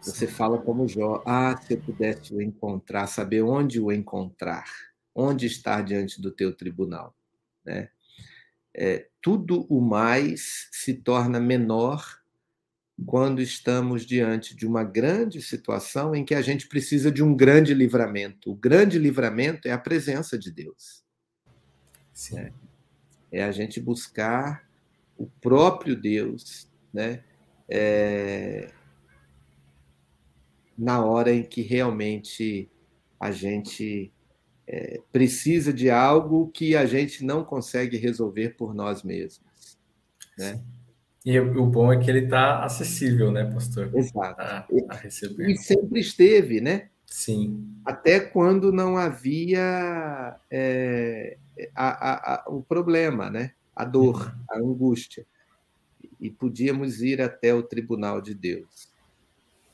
Você 0.00 0.26
fala 0.26 0.58
como 0.58 0.88
Jó: 0.88 1.22
Ah, 1.26 1.54
se 1.60 1.74
eu 1.74 1.80
pudesse 1.80 2.34
o 2.34 2.40
encontrar, 2.40 3.06
saber 3.06 3.42
onde 3.42 3.78
o 3.78 3.92
encontrar, 3.92 4.64
onde 5.14 5.46
estar 5.46 5.82
diante 5.82 6.22
do 6.22 6.30
teu 6.30 6.54
tribunal. 6.56 7.14
Né? 7.64 7.90
É, 8.74 9.08
tudo 9.20 9.66
o 9.68 9.80
mais 9.80 10.68
se 10.72 10.94
torna 10.94 11.38
menor 11.38 12.18
quando 13.04 13.42
estamos 13.42 14.06
diante 14.06 14.56
de 14.56 14.66
uma 14.66 14.82
grande 14.82 15.42
situação 15.42 16.14
em 16.14 16.24
que 16.24 16.34
a 16.34 16.40
gente 16.40 16.66
precisa 16.66 17.12
de 17.12 17.22
um 17.22 17.36
grande 17.36 17.74
livramento. 17.74 18.50
O 18.50 18.56
grande 18.56 18.98
livramento 18.98 19.68
é 19.68 19.72
a 19.72 19.78
presença 19.78 20.38
de 20.38 20.50
Deus. 20.50 21.04
Sim. 22.14 22.38
É, 22.38 22.52
é 23.32 23.44
a 23.44 23.52
gente 23.52 23.80
buscar 23.80 24.67
o 25.18 25.26
próprio 25.26 25.94
Deus, 25.94 26.70
né? 26.94 27.22
É, 27.68 28.70
na 30.76 31.04
hora 31.04 31.34
em 31.34 31.42
que 31.42 31.60
realmente 31.60 32.70
a 33.20 33.30
gente 33.30 34.12
é, 34.66 35.00
precisa 35.12 35.72
de 35.72 35.90
algo 35.90 36.48
que 36.48 36.76
a 36.76 36.86
gente 36.86 37.24
não 37.24 37.44
consegue 37.44 37.96
resolver 37.96 38.50
por 38.50 38.74
nós 38.74 39.02
mesmos, 39.02 39.78
né? 40.38 40.62
E 41.26 41.38
o 41.38 41.66
bom 41.66 41.92
é 41.92 41.98
que 41.98 42.08
ele 42.08 42.24
está 42.24 42.64
acessível, 42.64 43.30
né, 43.30 43.44
pastor? 43.44 43.90
Exato. 43.94 44.40
A, 44.40 44.66
a 44.88 44.94
receber. 44.94 45.50
E 45.50 45.56
sempre 45.58 46.00
esteve, 46.00 46.60
né? 46.60 46.88
Sim. 47.04 47.66
Até 47.84 48.20
quando 48.20 48.72
não 48.72 48.96
havia 48.96 50.38
é, 50.50 51.36
a, 51.74 52.34
a, 52.34 52.44
o 52.48 52.62
problema, 52.62 53.28
né? 53.28 53.52
A 53.78 53.84
dor, 53.84 54.26
uhum. 54.26 54.44
a 54.50 54.58
angústia. 54.58 55.26
E 56.20 56.30
podíamos 56.30 57.00
ir 57.00 57.20
até 57.20 57.54
o 57.54 57.62
tribunal 57.62 58.20
de 58.20 58.34
Deus. 58.34 58.92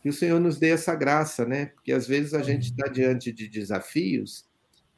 Que 0.03 0.09
o 0.09 0.13
Senhor 0.13 0.39
nos 0.39 0.59
dê 0.59 0.71
essa 0.71 0.95
graça, 0.95 1.47
né? 1.47 1.67
Porque 1.67 1.93
às 1.93 2.07
vezes 2.07 2.35
a 2.35 2.43
gente 2.43 2.71
está 2.71 2.89
diante 2.89 3.33
de 3.33 3.49
desafios 3.49 4.47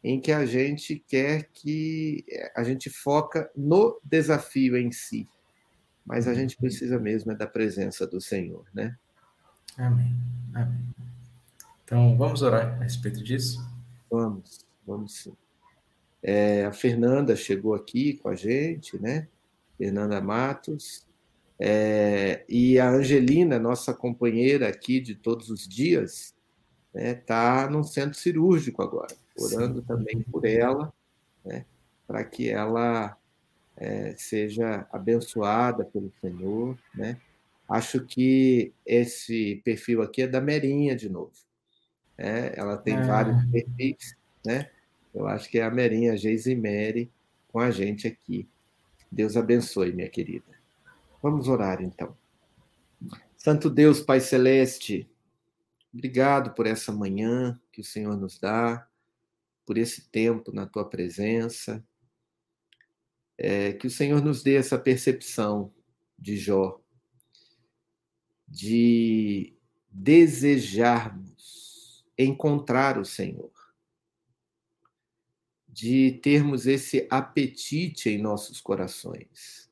em 0.02 0.20
que 0.20 0.32
a 0.32 0.44
gente 0.44 1.02
quer 1.06 1.48
que 1.52 2.24
a 2.54 2.62
gente 2.62 2.90
foca 2.90 3.50
no 3.56 4.00
desafio 4.04 4.76
em 4.76 4.90
si 4.90 5.28
mas 6.06 6.28
a 6.28 6.34
gente 6.34 6.56
precisa 6.56 6.98
mesmo 7.00 7.32
é 7.32 7.34
da 7.34 7.48
presença 7.48 8.06
do 8.06 8.20
Senhor, 8.20 8.64
né? 8.72 8.96
Amém. 9.76 10.16
Amém. 10.54 10.94
Então, 11.84 12.16
vamos 12.16 12.42
orar 12.42 12.80
a 12.80 12.84
respeito 12.84 13.22
disso? 13.22 13.60
Vamos, 14.08 14.64
vamos 14.86 15.14
sim. 15.16 15.36
É, 16.28 16.64
a 16.64 16.72
Fernanda 16.72 17.36
chegou 17.36 17.72
aqui 17.72 18.14
com 18.14 18.28
a 18.28 18.34
gente, 18.34 19.00
né? 19.00 19.28
Fernanda 19.78 20.20
Matos. 20.20 21.06
É, 21.56 22.44
e 22.48 22.80
a 22.80 22.90
Angelina, 22.90 23.60
nossa 23.60 23.94
companheira 23.94 24.68
aqui 24.68 24.98
de 25.00 25.14
todos 25.14 25.50
os 25.50 25.68
dias, 25.68 26.34
está 26.92 27.00
né, 27.00 27.14
tá 27.14 27.70
num 27.70 27.84
centro 27.84 28.18
cirúrgico 28.18 28.82
agora, 28.82 29.14
orando 29.38 29.80
sim. 29.80 29.86
também 29.86 30.20
por 30.20 30.44
ela, 30.44 30.92
né, 31.44 31.64
para 32.08 32.24
que 32.24 32.50
ela 32.50 33.16
é, 33.76 34.12
seja 34.18 34.84
abençoada 34.92 35.84
pelo 35.84 36.12
Senhor, 36.20 36.76
né? 36.92 37.18
Acho 37.68 38.04
que 38.04 38.72
esse 38.84 39.62
perfil 39.64 40.02
aqui 40.02 40.22
é 40.22 40.26
da 40.26 40.40
Merinha 40.40 40.96
de 40.96 41.08
novo. 41.08 41.32
Né? 42.18 42.52
Ela 42.56 42.76
tem 42.76 42.94
ah. 42.94 43.06
vários 43.06 43.44
perfis, 43.46 44.16
né? 44.44 44.70
Eu 45.16 45.26
acho 45.26 45.50
que 45.50 45.58
é 45.58 45.64
a 45.64 45.70
Merinha, 45.70 46.16
Geise 46.16 47.10
com 47.48 47.58
a 47.58 47.70
gente 47.70 48.06
aqui. 48.06 48.48
Deus 49.10 49.36
abençoe, 49.36 49.92
minha 49.92 50.08
querida. 50.08 50.44
Vamos 51.22 51.48
orar 51.48 51.82
então. 51.82 52.16
Santo 53.36 53.68
Deus, 53.68 54.00
Pai 54.00 54.20
Celeste, 54.20 55.10
obrigado 55.92 56.54
por 56.54 56.66
essa 56.66 56.92
manhã 56.92 57.60
que 57.72 57.80
o 57.80 57.84
Senhor 57.84 58.16
nos 58.16 58.38
dá, 58.38 58.86
por 59.64 59.78
esse 59.78 60.08
tempo 60.10 60.52
na 60.52 60.66
tua 60.66 60.88
presença 60.88 61.84
é, 63.38 63.72
que 63.72 63.86
o 63.86 63.90
Senhor 63.90 64.22
nos 64.22 64.42
dê 64.42 64.56
essa 64.56 64.78
percepção 64.78 65.72
de 66.18 66.36
Jó, 66.36 66.80
de 68.48 69.54
desejarmos 69.90 71.36
encontrar 72.16 72.98
o 72.98 73.04
Senhor, 73.04 73.52
de 75.76 76.12
termos 76.22 76.66
esse 76.66 77.06
apetite 77.10 78.08
em 78.08 78.16
nossos 78.16 78.62
corações, 78.62 79.70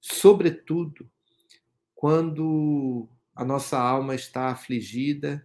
sobretudo 0.00 1.10
quando 1.92 3.08
a 3.34 3.44
nossa 3.44 3.76
alma 3.76 4.14
está 4.14 4.52
afligida, 4.52 5.44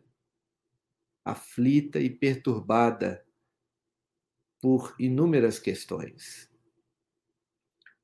aflita 1.25 1.99
e 1.99 2.07
perturbada 2.07 3.25
por 4.61 4.93
inúmeras 4.99 5.57
questões. 5.57 6.47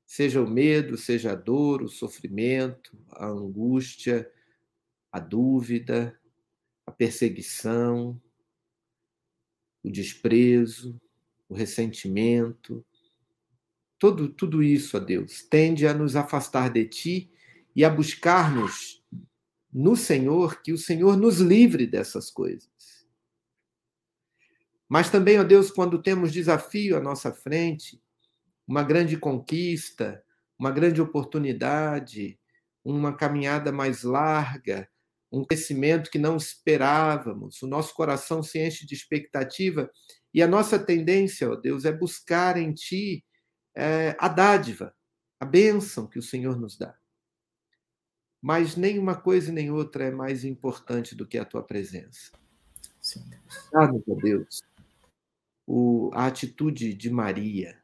Seja 0.04 0.42
o 0.42 0.50
medo, 0.50 0.96
seja 0.96 1.34
a 1.34 1.36
dor, 1.36 1.82
o 1.82 1.88
sofrimento, 1.88 2.98
a 3.12 3.26
angústia, 3.26 4.28
a 5.12 5.20
dúvida, 5.20 6.20
a 6.84 6.90
perseguição, 6.90 8.20
o 9.84 9.88
desprezo, 9.88 11.00
o 11.48 11.54
ressentimento, 11.54 12.84
tudo, 13.98 14.28
tudo 14.28 14.62
isso, 14.62 14.96
ó 14.96 15.00
Deus, 15.00 15.42
tende 15.42 15.86
a 15.86 15.94
nos 15.94 16.16
afastar 16.16 16.70
de 16.70 16.84
Ti 16.86 17.30
e 17.74 17.84
a 17.84 17.90
buscarmos 17.90 19.02
no 19.72 19.96
Senhor 19.96 20.62
que 20.62 20.72
o 20.72 20.78
Senhor 20.78 21.16
nos 21.16 21.38
livre 21.38 21.86
dessas 21.86 22.30
coisas. 22.30 22.70
Mas 24.88 25.10
também, 25.10 25.38
ó 25.38 25.44
Deus, 25.44 25.70
quando 25.70 26.00
temos 26.00 26.32
desafio 26.32 26.96
à 26.96 27.00
nossa 27.00 27.32
frente, 27.32 28.00
uma 28.66 28.82
grande 28.82 29.16
conquista, 29.16 30.22
uma 30.58 30.70
grande 30.70 31.00
oportunidade, 31.00 32.38
uma 32.84 33.14
caminhada 33.14 33.72
mais 33.72 34.02
larga, 34.02 34.88
um 35.30 35.44
crescimento 35.44 36.10
que 36.10 36.18
não 36.18 36.36
esperávamos, 36.36 37.60
o 37.62 37.66
nosso 37.66 37.94
coração 37.94 38.42
se 38.42 38.64
enche 38.64 38.86
de 38.86 38.94
expectativa 38.94 39.90
e 40.36 40.42
a 40.42 40.46
nossa 40.46 40.78
tendência, 40.78 41.50
ó 41.50 41.56
Deus, 41.56 41.86
é 41.86 41.92
buscar 41.92 42.58
em 42.58 42.74
Ti 42.74 43.24
é, 43.74 44.14
a 44.18 44.28
dádiva, 44.28 44.94
a 45.40 45.46
bênção 45.46 46.06
que 46.06 46.18
o 46.18 46.22
Senhor 46.22 46.60
nos 46.60 46.76
dá. 46.76 46.94
Mas 48.42 48.76
nenhuma 48.76 49.18
coisa 49.18 49.50
nem 49.50 49.70
outra 49.70 50.04
é 50.04 50.10
mais 50.10 50.44
importante 50.44 51.14
do 51.14 51.26
que 51.26 51.38
a 51.38 51.44
tua 51.46 51.62
presença. 51.62 52.32
Dá-nos, 53.72 54.02
ó 54.06 54.14
Deus, 54.14 54.60
o, 55.66 56.10
a 56.12 56.26
atitude 56.26 56.92
de 56.92 57.08
Maria, 57.08 57.82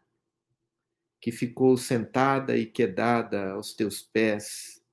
que 1.23 1.33
ficou 1.33 1.79
sentada 1.79 2.55
e 2.55 2.67
quedada 2.67 3.53
aos 3.53 3.73
teus 3.73 4.03
pés, 4.03 4.85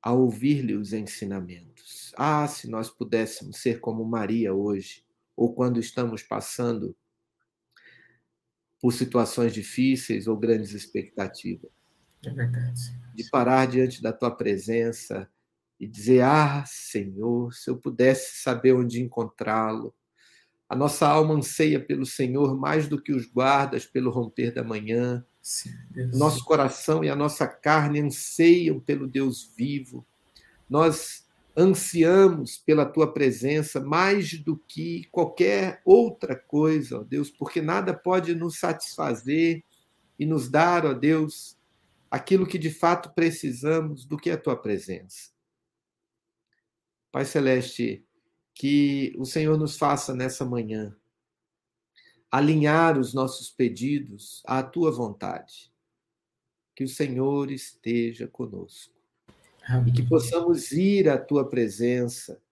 a 0.00 0.14
ouvir-lhe 0.14 0.72
os 0.72 0.94
ensinamentos. 0.94 2.10
Ah, 2.16 2.48
se 2.48 2.70
nós 2.70 2.88
pudéssemos 2.88 3.58
ser 3.58 3.80
como 3.80 4.02
Maria 4.02 4.54
hoje, 4.54 5.01
ou 5.36 5.54
quando 5.54 5.80
estamos 5.80 6.22
passando 6.22 6.96
por 8.80 8.92
situações 8.92 9.54
difíceis 9.54 10.26
ou 10.26 10.36
grandes 10.36 10.72
expectativas. 10.72 11.70
É 12.24 12.30
verdade. 12.30 13.00
De 13.14 13.28
parar 13.30 13.66
diante 13.66 14.02
da 14.02 14.12
tua 14.12 14.30
presença 14.30 15.28
e 15.78 15.86
dizer: 15.86 16.22
Ah, 16.22 16.64
Senhor, 16.66 17.52
se 17.52 17.70
eu 17.70 17.76
pudesse 17.76 18.42
saber 18.42 18.72
onde 18.72 19.00
encontrá-lo. 19.00 19.94
A 20.68 20.74
nossa 20.74 21.06
alma 21.06 21.34
anseia 21.34 21.78
pelo 21.78 22.06
Senhor 22.06 22.56
mais 22.58 22.88
do 22.88 23.00
que 23.00 23.12
os 23.12 23.26
guardas 23.26 23.84
pelo 23.84 24.10
romper 24.10 24.52
da 24.52 24.64
manhã. 24.64 25.24
Sim, 25.42 25.70
Nosso 26.14 26.44
coração 26.44 27.04
e 27.04 27.10
a 27.10 27.16
nossa 27.16 27.46
carne 27.46 28.00
anseiam 28.00 28.80
pelo 28.80 29.06
Deus 29.06 29.52
vivo. 29.54 30.06
Nós 30.70 31.21
ansiamos 31.56 32.56
pela 32.56 32.86
tua 32.86 33.12
presença 33.12 33.80
mais 33.80 34.38
do 34.38 34.56
que 34.56 35.04
qualquer 35.10 35.82
outra 35.84 36.34
coisa, 36.34 37.00
ó 37.00 37.02
Deus, 37.02 37.30
porque 37.30 37.60
nada 37.60 37.92
pode 37.92 38.34
nos 38.34 38.58
satisfazer 38.58 39.62
e 40.18 40.24
nos 40.24 40.48
dar, 40.48 40.86
ó 40.86 40.94
Deus, 40.94 41.58
aquilo 42.10 42.46
que 42.46 42.58
de 42.58 42.70
fato 42.70 43.10
precisamos 43.14 44.04
do 44.04 44.16
que 44.16 44.30
a 44.30 44.38
tua 44.38 44.56
presença. 44.56 45.30
Pai 47.10 47.24
Celeste, 47.26 48.04
que 48.54 49.14
o 49.18 49.24
Senhor 49.24 49.58
nos 49.58 49.76
faça 49.76 50.14
nessa 50.14 50.44
manhã 50.44 50.96
alinhar 52.30 52.98
os 52.98 53.12
nossos 53.12 53.50
pedidos 53.50 54.42
à 54.46 54.62
tua 54.62 54.90
vontade. 54.90 55.70
Que 56.74 56.84
o 56.84 56.88
Senhor 56.88 57.50
esteja 57.50 58.26
conosco 58.26 59.01
e 59.86 59.92
que 59.92 60.02
possamos 60.02 60.72
ir 60.72 61.08
à 61.08 61.16
tua 61.16 61.48
presença, 61.48 62.42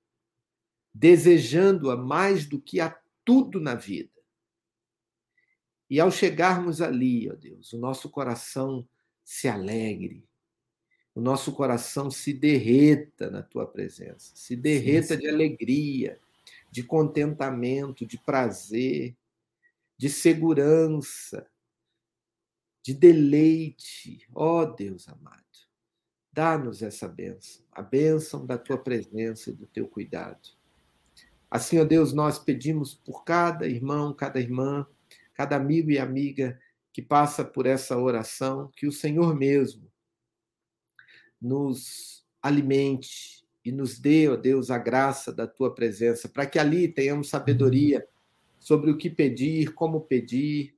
desejando-a 0.94 1.96
mais 1.96 2.46
do 2.46 2.60
que 2.60 2.80
a 2.80 2.96
tudo 3.24 3.60
na 3.60 3.74
vida. 3.74 4.10
E 5.88 5.98
ao 5.98 6.10
chegarmos 6.10 6.80
ali, 6.80 7.28
ó 7.28 7.34
Deus, 7.34 7.72
o 7.72 7.78
nosso 7.78 8.08
coração 8.08 8.88
se 9.24 9.48
alegre, 9.48 10.24
o 11.14 11.20
nosso 11.20 11.52
coração 11.52 12.10
se 12.10 12.32
derreta 12.32 13.28
na 13.28 13.42
tua 13.42 13.66
presença, 13.66 14.32
se 14.34 14.54
derreta 14.54 15.08
sim, 15.08 15.14
sim. 15.14 15.20
de 15.20 15.28
alegria, 15.28 16.20
de 16.70 16.84
contentamento, 16.84 18.06
de 18.06 18.16
prazer, 18.18 19.16
de 19.98 20.08
segurança, 20.08 21.46
de 22.82 22.94
deleite. 22.94 24.26
Ó 24.32 24.64
Deus 24.64 25.08
amado. 25.08 25.49
Dá-nos 26.32 26.82
essa 26.82 27.08
bênção, 27.08 27.64
a 27.72 27.82
bênção 27.82 28.46
da 28.46 28.56
tua 28.56 28.78
presença 28.78 29.50
e 29.50 29.52
do 29.52 29.66
teu 29.66 29.88
cuidado. 29.88 30.48
Assim, 31.50 31.78
ó 31.80 31.84
Deus, 31.84 32.12
nós 32.12 32.38
pedimos 32.38 32.94
por 32.94 33.24
cada 33.24 33.66
irmão, 33.66 34.14
cada 34.14 34.38
irmã, 34.38 34.86
cada 35.34 35.56
amigo 35.56 35.90
e 35.90 35.98
amiga 35.98 36.60
que 36.92 37.02
passa 37.02 37.44
por 37.44 37.66
essa 37.66 37.98
oração, 37.98 38.70
que 38.76 38.86
o 38.86 38.92
Senhor 38.92 39.34
mesmo 39.34 39.90
nos 41.40 42.24
alimente 42.42 43.44
e 43.64 43.72
nos 43.72 43.98
dê, 43.98 44.28
ó 44.28 44.36
Deus, 44.36 44.70
a 44.70 44.78
graça 44.78 45.32
da 45.32 45.46
tua 45.46 45.74
presença, 45.74 46.28
para 46.28 46.46
que 46.46 46.58
ali 46.58 46.88
tenhamos 46.88 47.28
sabedoria 47.28 48.06
sobre 48.58 48.90
o 48.90 48.96
que 48.96 49.10
pedir, 49.10 49.72
como 49.74 50.02
pedir, 50.02 50.74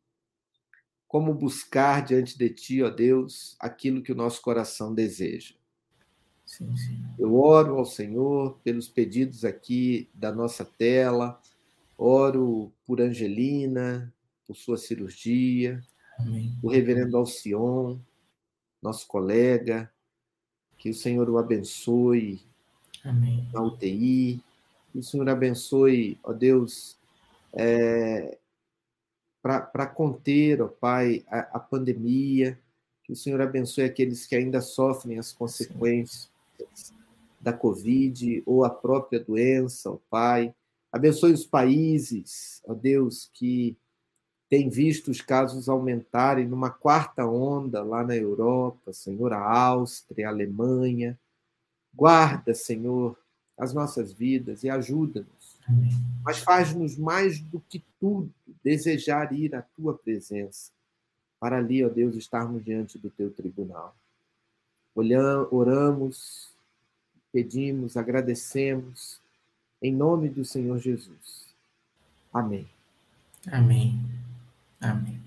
como 1.13 1.35
buscar 1.35 2.03
diante 2.03 2.39
de 2.39 2.49
ti, 2.49 2.83
ó 2.83 2.89
Deus, 2.89 3.55
aquilo 3.61 4.01
que 4.01 4.11
o 4.11 4.15
nosso 4.15 4.41
coração 4.41 4.95
deseja. 4.95 5.55
Sim, 6.47 6.75
sim. 6.75 7.05
Eu 7.19 7.39
oro 7.39 7.77
ao 7.77 7.85
Senhor 7.85 8.59
pelos 8.65 8.89
pedidos 8.89 9.45
aqui 9.45 10.09
da 10.15 10.33
nossa 10.33 10.65
tela, 10.65 11.39
oro 11.99 12.73
por 12.87 12.99
Angelina, 13.03 14.11
por 14.47 14.57
sua 14.57 14.79
cirurgia, 14.79 15.85
Amém. 16.19 16.57
o 16.63 16.71
reverendo 16.71 17.19
Alcion, 17.19 17.99
nosso 18.81 19.07
colega, 19.07 19.93
que 20.79 20.89
o 20.89 20.95
Senhor 20.95 21.29
o 21.29 21.37
abençoe 21.37 22.41
Amém. 23.05 23.51
na 23.53 23.61
UTI, 23.61 24.43
que 24.91 24.99
o 24.99 25.03
Senhor 25.03 25.29
abençoe, 25.29 26.19
ó 26.25 26.33
Deus, 26.33 26.97
é, 27.53 28.39
para 29.43 29.87
conter, 29.87 30.63
ó 30.63 30.69
Pai, 30.69 31.25
a, 31.29 31.41
a, 31.57 31.59
pandemia, 31.59 32.59
que 33.03 33.13
o 33.13 33.17
Senhor 33.17 33.41
abençoe 33.41 33.83
aqueles 33.83 34.25
que 34.25 34.37
ainda 34.37 34.61
sofrem 34.61 35.19
as 35.19 35.33
consequências 35.33 36.31
Sim. 36.73 36.95
da 37.41 37.53
Covid 37.53 38.43
ou 38.47 38.65
a 38.65 38.71
própria 38.71 39.19
doença, 39.19 39.91
ó 39.91 39.99
Pai. 40.09 40.55
Abençoe 40.93 41.33
os 41.33 41.45
países, 41.45 42.63
ó 42.65 42.73
Deus, 42.73 43.29
que 43.35 43.77
têm 44.49 44.69
visto 44.69 45.11
os 45.11 45.21
casos 45.21 45.69
aumentarem 45.69 46.47
numa 46.47 46.71
quarta 46.71 47.27
onda 47.27 47.83
lá 47.83 48.05
na 48.05 48.15
Europa, 48.15 48.93
Senhor, 48.93 49.33
a 49.33 49.41
Áustria, 49.41 50.29
a 50.29 50.31
Alemanha. 50.31 51.19
Guarda, 51.93 52.55
Senhor, 52.55 53.19
as 53.59 53.75
nossas 53.75 54.13
vidas 54.13 54.63
e 54.63 54.71
ajuda-nos 54.71 55.53
mas 56.25 56.39
faz-nos 56.39 56.97
mais 56.97 57.41
do 57.41 57.61
que 57.61 57.85
tudo 58.01 58.33
desejar 58.63 59.33
ir 59.33 59.55
à 59.55 59.63
tua 59.63 59.95
presença, 59.97 60.71
para 61.41 61.59
ali, 61.59 61.85
ó 61.85 61.89
Deus, 61.89 62.15
estarmos 62.15 62.65
diante 62.65 62.99
do 62.99 63.11
teu 63.11 63.31
tribunal. 63.31 63.97
oramos, 65.51 66.51
pedimos, 67.33 67.97
agradecemos, 67.97 69.21
em 69.81 69.93
nome 69.93 70.29
do 70.29 70.45
Senhor 70.45 70.79
Jesus. 70.79 71.47
Amém. 72.33 72.69
Amém. 73.51 73.99
Amém. 74.81 75.21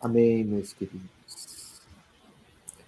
Amém, 0.00 0.44
meus 0.44 0.72
queridos. 0.72 1.08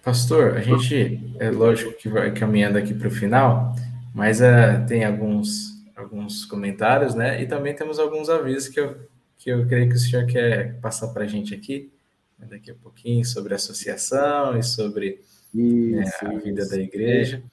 Pastor, 0.03 0.57
a 0.57 0.61
gente, 0.61 1.35
é 1.39 1.51
lógico 1.51 1.93
que 1.93 2.09
vai 2.09 2.33
caminhando 2.33 2.77
aqui 2.77 2.93
para 2.93 3.07
o 3.07 3.11
final, 3.11 3.75
mas 4.15 4.41
uh, 4.41 4.85
tem 4.87 5.05
alguns 5.05 5.70
alguns 6.01 6.45
comentários, 6.45 7.15
né? 7.15 7.41
E 7.41 7.47
também 7.47 7.73
temos 7.73 7.99
alguns 7.99 8.29
avisos 8.29 8.69
que 8.69 8.79
eu, 8.79 8.97
que 9.37 9.49
eu 9.49 9.65
creio 9.67 9.89
que 9.89 9.95
o 9.95 9.99
senhor 9.99 10.25
quer 10.25 10.79
passar 10.79 11.07
para 11.09 11.23
a 11.23 11.27
gente 11.27 11.53
aqui, 11.53 11.91
né, 12.37 12.47
daqui 12.49 12.71
a 12.71 12.75
pouquinho, 12.75 13.25
sobre 13.25 13.53
a 13.53 13.55
associação 13.55 14.57
e 14.57 14.63
sobre 14.63 15.19
isso, 15.53 16.25
né, 16.25 16.35
a 16.35 16.39
vida 16.39 16.67
da 16.67 16.77
igreja. 16.77 17.43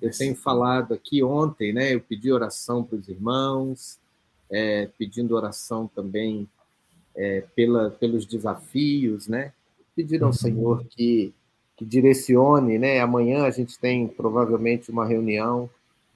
Eu 0.00 0.10
tenho 0.10 0.34
falado 0.34 0.94
aqui 0.94 1.22
ontem, 1.22 1.72
né? 1.72 1.94
Eu 1.94 2.00
pedi 2.00 2.32
oração 2.32 2.82
para 2.82 2.98
os 2.98 3.08
irmãos, 3.08 3.98
é, 4.50 4.88
pedindo 4.98 5.36
oração 5.36 5.86
também 5.86 6.48
é, 7.14 7.44
pela, 7.54 7.90
pelos 7.90 8.26
desafios, 8.26 9.28
né? 9.28 9.52
Pedir 9.94 10.22
ao 10.22 10.28
uhum. 10.28 10.32
Senhor 10.32 10.84
que, 10.86 11.32
que 11.76 11.84
direcione, 11.84 12.78
né? 12.78 13.00
Amanhã 13.00 13.44
a 13.44 13.50
gente 13.50 13.78
tem 13.78 14.08
provavelmente 14.08 14.90
uma 14.90 15.06
reunião 15.06 15.70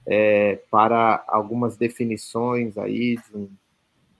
é, 0.07 0.59
para 0.71 1.21
algumas 1.27 1.75
definições 1.75 2.77
aí 2.77 3.17
de, 3.17 3.49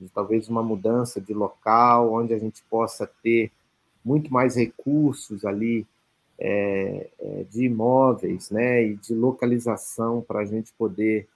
de, 0.01 0.09
talvez 0.13 0.49
uma 0.49 0.61
mudança 0.61 1.21
de 1.21 1.33
local, 1.33 2.13
onde 2.13 2.33
a 2.33 2.38
gente 2.38 2.61
possa 2.69 3.09
ter 3.23 3.49
muito 4.03 4.31
mais 4.31 4.55
recursos 4.55 5.45
ali 5.45 5.88
é, 6.38 7.09
é, 7.19 7.45
de 7.49 7.65
imóveis, 7.65 8.51
né, 8.51 8.83
e 8.83 8.95
de 8.95 9.15
localização 9.15 10.21
para 10.21 10.41
a 10.41 10.45
gente 10.45 10.73
poder 10.73 11.27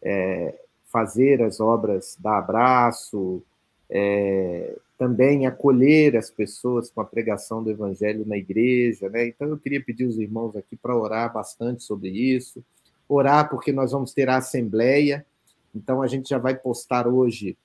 é, 0.00 0.54
fazer 0.86 1.42
as 1.42 1.60
obras 1.60 2.16
da 2.20 2.38
abraço, 2.38 3.42
é, 3.90 4.76
também 4.96 5.46
acolher 5.46 6.16
as 6.16 6.30
pessoas 6.30 6.90
com 6.90 7.00
a 7.00 7.04
pregação 7.04 7.62
do 7.62 7.70
evangelho 7.70 8.26
na 8.26 8.36
igreja, 8.36 9.08
né? 9.08 9.26
Então 9.28 9.48
eu 9.48 9.58
queria 9.58 9.82
pedir 9.82 10.04
os 10.04 10.18
irmãos 10.18 10.56
aqui 10.56 10.76
para 10.76 10.96
orar 10.96 11.32
bastante 11.32 11.82
sobre 11.84 12.08
isso, 12.08 12.64
orar 13.08 13.48
porque 13.48 13.72
nós 13.72 13.92
vamos 13.92 14.12
ter 14.12 14.28
a 14.28 14.36
assembleia, 14.36 15.24
então 15.74 16.02
a 16.02 16.06
gente 16.06 16.28
já 16.28 16.38
vai 16.38 16.56
postar 16.56 17.06
hoje 17.06 17.56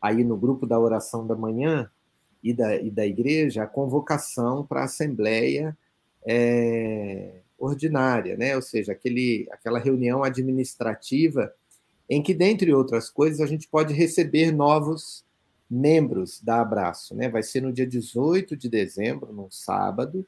aí 0.00 0.22
no 0.22 0.36
grupo 0.36 0.66
da 0.66 0.78
oração 0.78 1.26
da 1.26 1.34
manhã 1.34 1.90
e 2.42 2.52
da, 2.52 2.76
e 2.76 2.90
da 2.90 3.06
igreja 3.06 3.62
a 3.62 3.66
convocação 3.66 4.66
para 4.66 4.82
a 4.82 4.84
assembleia 4.84 5.76
é, 6.26 7.40
ordinária, 7.58 8.36
né? 8.36 8.54
Ou 8.54 8.62
seja, 8.62 8.92
aquele, 8.92 9.48
aquela 9.50 9.78
reunião 9.78 10.22
administrativa 10.22 11.52
em 12.08 12.22
que, 12.22 12.34
dentre 12.34 12.72
outras 12.72 13.08
coisas, 13.08 13.40
a 13.40 13.46
gente 13.46 13.66
pode 13.68 13.94
receber 13.94 14.52
novos 14.52 15.24
membros 15.70 16.40
da 16.42 16.60
Abraço. 16.60 17.14
Né? 17.14 17.28
Vai 17.28 17.42
ser 17.42 17.62
no 17.62 17.72
dia 17.72 17.86
18 17.86 18.56
de 18.56 18.68
dezembro, 18.68 19.32
no 19.32 19.50
sábado, 19.50 20.26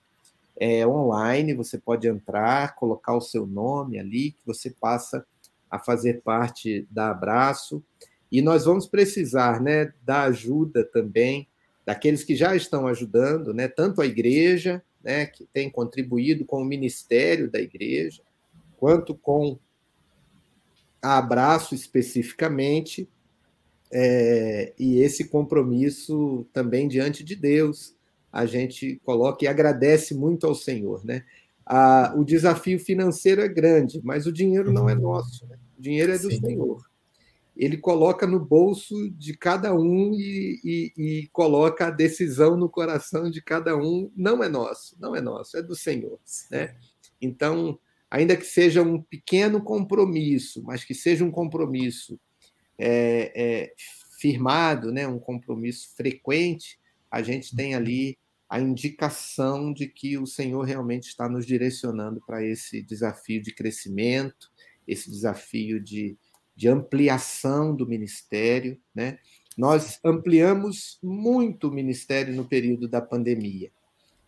é 0.59 0.87
online, 0.87 1.55
você 1.55 1.79
pode 1.79 2.09
entrar, 2.09 2.75
colocar 2.75 3.15
o 3.15 3.21
seu 3.21 3.47
nome 3.47 3.99
ali, 3.99 4.33
que 4.33 4.47
você 4.47 4.71
passa 4.71 5.27
a 5.71 5.79
fazer 5.79 6.23
parte 6.23 6.87
da 6.91 7.11
Abraço. 7.11 7.83
E 8.31 8.41
nós 8.41 8.65
vamos 8.65 8.87
precisar 8.87 9.61
né, 9.61 9.93
da 10.03 10.23
ajuda 10.23 10.85
também 10.85 11.47
daqueles 11.85 12.25
que 12.25 12.35
já 12.35 12.57
estão 12.57 12.87
ajudando, 12.87 13.55
né, 13.55 13.69
tanto 13.69 14.01
a 14.01 14.07
igreja, 14.07 14.83
né, 15.05 15.27
que 15.27 15.47
tem 15.53 15.71
contribuído 15.71 16.45
com 16.45 16.61
o 16.61 16.65
ministério 16.65 17.49
da 17.49 17.61
igreja, 17.61 18.23
quanto 18.77 19.15
com 19.15 19.57
a 21.01 21.19
Abraço 21.19 21.75
especificamente, 21.75 23.09
é, 23.93 24.73
e 24.77 24.99
esse 24.99 25.29
compromisso 25.29 26.45
também 26.53 26.89
diante 26.89 27.23
de 27.23 27.37
Deus, 27.37 27.96
a 28.37 28.45
gente 28.45 29.01
coloca 29.03 29.43
e 29.43 29.49
agradece 29.49 30.15
muito 30.15 30.47
ao 30.47 30.55
Senhor. 30.55 31.03
Né? 31.03 31.25
A, 31.65 32.13
o 32.15 32.23
desafio 32.23 32.79
financeiro 32.79 33.41
é 33.41 33.49
grande, 33.49 33.99
mas 34.05 34.27
o 34.27 34.33
dinheiro 34.33 34.71
não 34.71 34.91
é 34.91 34.95
uhum. 34.95 35.01
nosso, 35.01 35.47
né? 35.47 35.57
o 35.79 35.81
dinheiro 35.81 36.13
é 36.13 36.19
do 36.19 36.31
Sim. 36.31 36.41
Senhor. 36.41 36.85
Ele 37.57 37.79
coloca 37.79 38.27
no 38.27 38.39
bolso 38.39 39.09
de 39.13 39.35
cada 39.35 39.75
um 39.75 40.13
e, 40.13 40.61
e, 40.63 40.93
e, 40.99 41.27
coloca 41.29 41.87
a 41.87 41.91
decisão 41.91 42.59
no 42.59 42.69
coração 42.69 43.31
de 43.31 43.41
cada 43.41 43.75
um. 43.75 44.13
Não 44.15 44.45
é 44.45 44.51
nosso, 44.51 44.95
não 45.01 45.17
é 45.17 45.23
nosso, 45.23 45.57
é 45.57 45.63
do 45.63 45.75
Senhor. 45.75 46.21
Né? 46.51 46.77
Então, 47.19 47.79
ainda 48.11 48.37
que 48.37 48.45
seja 48.45 48.83
um 48.83 49.01
pequeno 49.01 49.63
compromisso, 49.63 50.63
mas 50.63 50.85
que 50.85 50.93
seja 50.93 51.25
um 51.25 51.31
compromisso 51.31 52.21
é, 52.77 53.33
é, 53.35 53.73
firmado, 54.21 54.93
né, 54.93 55.09
um 55.09 55.19
compromisso 55.19 55.97
frequente, 55.97 56.79
a 57.11 57.23
gente 57.23 57.57
tem 57.57 57.73
uhum. 57.73 57.81
ali 57.81 58.19
a 58.49 58.61
indicação 58.61 59.73
de 59.73 59.87
que 59.89 60.17
o 60.19 60.27
Senhor 60.27 60.63
realmente 60.63 61.09
está 61.09 61.29
nos 61.29 61.47
direcionando 61.47 62.21
para 62.27 62.45
esse 62.45 62.83
desafio 62.83 63.43
de 63.43 63.53
crescimento, 63.53 64.51
esse 64.87 65.11
desafio 65.11 65.81
de, 65.83 66.17
de 66.55 66.69
ampliação 66.69 67.75
do 67.75 67.87
ministério. 67.87 68.79
Né? 68.95 69.19
Nós 69.57 69.99
ampliamos 70.05 70.99
muito 71.03 71.69
o 71.69 71.73
ministério 71.73 72.35
no 72.35 72.45
período 72.45 72.87
da 72.87 73.01
pandemia 73.01 73.71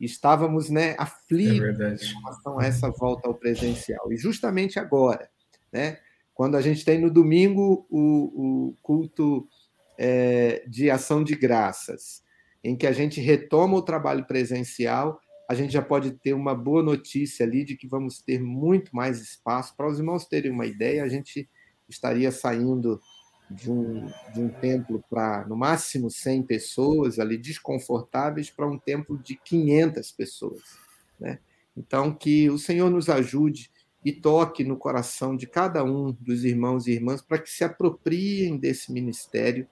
estávamos 0.01 0.71
né, 0.71 0.95
aflitos 0.99 1.81
é 1.81 1.95
em 1.95 2.21
relação 2.21 2.59
a 2.59 2.65
essa 2.65 2.91
volta 2.91 3.29
ao 3.29 3.35
presencial. 3.35 4.13
E 4.13 4.17
justamente 4.17 4.79
agora, 4.79 5.29
né, 5.73 5.99
quando 6.35 6.57
a 6.57 6.61
gente 6.61 6.85
tem 6.85 7.01
no 7.01 7.11
domingo 7.11 7.87
o, 7.91 8.69
o 8.69 8.77
culto 8.81 9.49
é, 9.99 10.65
de 10.69 10.91
ação 10.91 11.25
de 11.25 11.35
graças, 11.35 12.23
em 12.69 12.77
que 12.77 12.87
a 12.87 12.93
gente 12.93 13.19
retoma 13.21 13.79
o 13.79 13.83
trabalho 13.83 14.27
presencial, 14.27 15.19
a 15.49 15.55
gente 15.55 15.73
já 15.73 15.81
pode 15.81 16.11
ter 16.11 16.35
uma 16.35 16.55
boa 16.55 16.83
notícia 16.83 17.47
ali 17.47 17.65
de 17.65 17.75
que 17.75 17.89
vamos 17.89 18.21
ter 18.21 18.39
muito 18.39 18.95
mais 18.95 19.21
espaço. 19.23 19.75
Para 19.75 19.89
os 19.89 19.99
irmãos 19.99 20.27
terem 20.27 20.53
uma 20.53 20.67
ideia, 20.67 21.03
a 21.03 21.09
gente 21.09 21.49
estaria 21.89 22.31
saindo 22.31 23.01
de 23.51 23.71
um, 23.71 24.07
de 24.35 24.41
um 24.41 24.51
templo 24.51 25.03
para, 25.09 25.47
no 25.47 25.57
máximo, 25.57 26.11
100 26.11 26.43
pessoas, 26.43 27.19
ali 27.19 27.39
desconfortáveis, 27.39 28.51
para 28.51 28.69
um 28.69 28.79
templo 28.79 29.17
de 29.17 29.37
500 29.37 30.13
pessoas. 30.13 30.63
Né? 31.19 31.39
Então, 31.75 32.13
que 32.13 32.51
o 32.51 32.59
Senhor 32.59 32.91
nos 32.91 33.09
ajude 33.09 33.71
e 34.05 34.13
toque 34.13 34.63
no 34.63 34.77
coração 34.77 35.35
de 35.35 35.47
cada 35.47 35.83
um 35.83 36.13
dos 36.21 36.45
irmãos 36.45 36.87
e 36.87 36.93
irmãs 36.93 37.23
para 37.23 37.39
que 37.39 37.49
se 37.49 37.65
apropriem 37.65 38.59
desse 38.59 38.93
ministério 38.93 39.67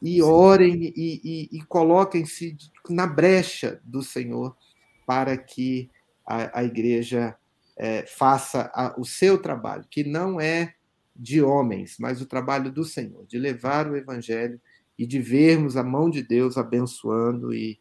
e 0.00 0.22
orem 0.22 0.92
e, 0.96 1.20
e, 1.22 1.58
e 1.58 1.62
coloquem-se 1.62 2.56
na 2.88 3.06
brecha 3.06 3.80
do 3.84 4.02
Senhor 4.02 4.56
para 5.06 5.36
que 5.36 5.90
a, 6.26 6.60
a 6.60 6.64
igreja 6.64 7.36
é, 7.76 8.04
faça 8.06 8.70
a, 8.74 8.94
o 8.98 9.04
seu 9.04 9.40
trabalho, 9.40 9.84
que 9.90 10.04
não 10.04 10.40
é 10.40 10.74
de 11.14 11.42
homens, 11.42 11.96
mas 11.98 12.20
o 12.20 12.26
trabalho 12.26 12.70
do 12.70 12.84
Senhor, 12.84 13.26
de 13.26 13.38
levar 13.38 13.90
o 13.90 13.96
evangelho 13.96 14.60
e 14.98 15.06
de 15.06 15.18
vermos 15.18 15.76
a 15.76 15.82
mão 15.82 16.08
de 16.08 16.22
Deus 16.22 16.56
abençoando 16.56 17.52
e, 17.52 17.78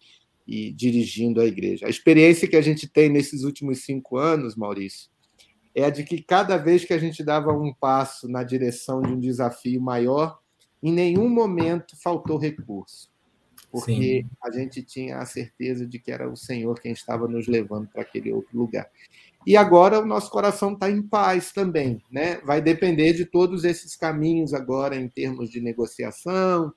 e 0.48 0.72
dirigindo 0.72 1.40
a 1.40 1.46
igreja. 1.46 1.86
A 1.86 1.90
experiência 1.90 2.48
que 2.48 2.56
a 2.56 2.62
gente 2.62 2.88
tem 2.88 3.10
nesses 3.10 3.44
últimos 3.44 3.84
cinco 3.84 4.18
anos, 4.18 4.56
Maurício, 4.56 5.10
é 5.76 5.86
a 5.86 5.90
de 5.90 6.04
que 6.04 6.22
cada 6.22 6.58
vez 6.58 6.84
que 6.84 6.94
a 6.94 6.98
gente 6.98 7.24
dava 7.24 7.54
um 7.54 7.74
passo 7.74 8.28
na 8.28 8.44
direção 8.44 9.02
de 9.02 9.12
um 9.12 9.20
desafio 9.20 9.82
maior, 9.82 10.40
em 10.82 10.92
nenhum 10.92 11.30
momento 11.30 11.96
faltou 12.02 12.38
recurso, 12.38 13.10
porque 13.72 14.24
Sim. 14.24 14.30
a 14.44 14.52
gente 14.52 14.82
tinha 14.82 15.18
a 15.18 15.26
certeza 15.26 15.86
de 15.86 16.00
que 16.00 16.12
era 16.12 16.30
o 16.30 16.36
Senhor 16.36 16.80
quem 16.80 16.92
estava 16.92 17.28
nos 17.28 17.48
levando 17.48 17.88
para 17.88 18.02
aquele 18.02 18.32
outro 18.32 18.58
lugar. 18.58 18.90
E 19.46 19.56
agora 19.56 20.00
o 20.00 20.06
nosso 20.06 20.30
coração 20.30 20.74
está 20.74 20.90
em 20.90 21.02
paz 21.02 21.52
também, 21.52 22.02
né? 22.12 22.38
Vai 22.46 22.62
depender 22.62 23.14
de 23.14 23.26
todos 23.26 23.64
esses 23.64 23.96
caminhos 23.96 24.54
agora 24.54 24.96
em 24.96 25.08
termos 25.08 25.50
de 25.50 25.62
negociação, 25.62 26.74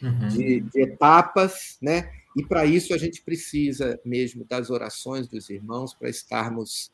uhum. 0.00 0.28
de, 0.28 0.60
de 0.60 0.80
etapas, 0.80 1.78
né? 1.82 2.10
E 2.36 2.44
para 2.44 2.64
isso 2.64 2.94
a 2.94 2.98
gente 2.98 3.22
precisa 3.22 4.00
mesmo 4.04 4.44
das 4.44 4.70
orações 4.70 5.28
dos 5.28 5.50
irmãos 5.50 5.92
para 5.92 6.08
estarmos 6.08 6.90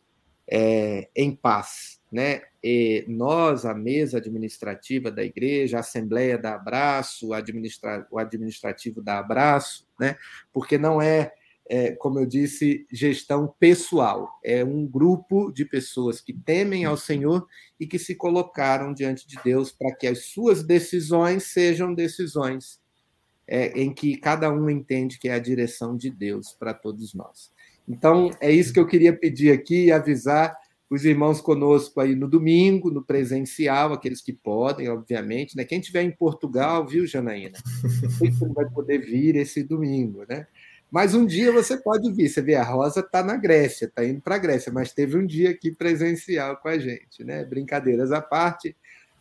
é, 0.50 1.08
em 1.14 1.34
paz, 1.34 1.97
né? 2.10 2.42
E 2.62 3.04
nós, 3.06 3.64
a 3.64 3.74
mesa 3.74 4.18
administrativa 4.18 5.10
da 5.10 5.24
igreja, 5.24 5.76
a 5.76 5.80
assembleia 5.80 6.38
da 6.38 6.54
Abraço, 6.54 7.32
administra 7.32 8.06
o 8.10 8.18
administrativo 8.18 9.02
da 9.02 9.18
Abraço, 9.18 9.86
né? 9.98 10.16
Porque 10.52 10.78
não 10.78 11.00
é 11.00 11.32
é, 11.68 11.92
como 11.92 12.18
eu 12.18 12.26
disse, 12.26 12.86
gestão 12.90 13.54
pessoal. 13.60 14.30
É 14.42 14.64
um 14.64 14.86
grupo 14.86 15.52
de 15.52 15.64
pessoas 15.64 16.20
que 16.20 16.32
temem 16.32 16.86
ao 16.86 16.96
Senhor 16.96 17.46
e 17.78 17.86
que 17.86 17.98
se 17.98 18.14
colocaram 18.14 18.94
diante 18.94 19.28
de 19.28 19.36
Deus 19.44 19.70
para 19.70 19.94
que 19.94 20.06
as 20.06 20.26
suas 20.26 20.62
decisões 20.62 21.44
sejam 21.44 21.94
decisões 21.94 22.80
é, 23.46 23.68
em 23.78 23.92
que 23.92 24.16
cada 24.16 24.50
um 24.50 24.70
entende 24.70 25.18
que 25.18 25.28
é 25.28 25.34
a 25.34 25.38
direção 25.38 25.96
de 25.96 26.10
Deus 26.10 26.52
para 26.58 26.72
todos 26.72 27.14
nós. 27.14 27.52
Então, 27.86 28.30
é 28.40 28.50
isso 28.50 28.72
que 28.72 28.80
eu 28.80 28.86
queria 28.86 29.16
pedir 29.16 29.52
aqui 29.52 29.86
e 29.86 29.92
avisar 29.92 30.54
os 30.90 31.04
irmãos 31.04 31.40
conosco 31.40 32.00
aí 32.00 32.14
no 32.14 32.26
domingo, 32.26 32.90
no 32.90 33.02
presencial, 33.02 33.92
aqueles 33.92 34.22
que 34.22 34.32
podem, 34.32 34.88
obviamente, 34.88 35.56
né? 35.56 35.64
Quem 35.64 35.80
estiver 35.80 36.02
em 36.02 36.10
Portugal, 36.10 36.86
viu, 36.86 37.06
Janaína? 37.06 37.58
Não 38.40 38.54
vai 38.54 38.68
poder 38.70 38.98
vir 38.98 39.36
esse 39.36 39.62
domingo, 39.62 40.24
né? 40.28 40.46
Mas 40.90 41.14
um 41.14 41.26
dia 41.26 41.52
você 41.52 41.76
pode 41.76 42.10
vir. 42.12 42.28
Você 42.30 42.40
vê, 42.40 42.54
a 42.54 42.64
Rosa 42.64 43.00
está 43.00 43.22
na 43.22 43.36
Grécia, 43.36 43.84
está 43.84 44.02
indo 44.04 44.22
para 44.22 44.36
a 44.36 44.38
Grécia, 44.38 44.72
mas 44.72 44.92
teve 44.92 45.18
um 45.18 45.26
dia 45.26 45.50
aqui 45.50 45.70
presencial 45.70 46.56
com 46.56 46.68
a 46.68 46.78
gente, 46.78 47.22
né? 47.22 47.44
Brincadeiras 47.44 48.10
à 48.10 48.22
parte, 48.22 48.74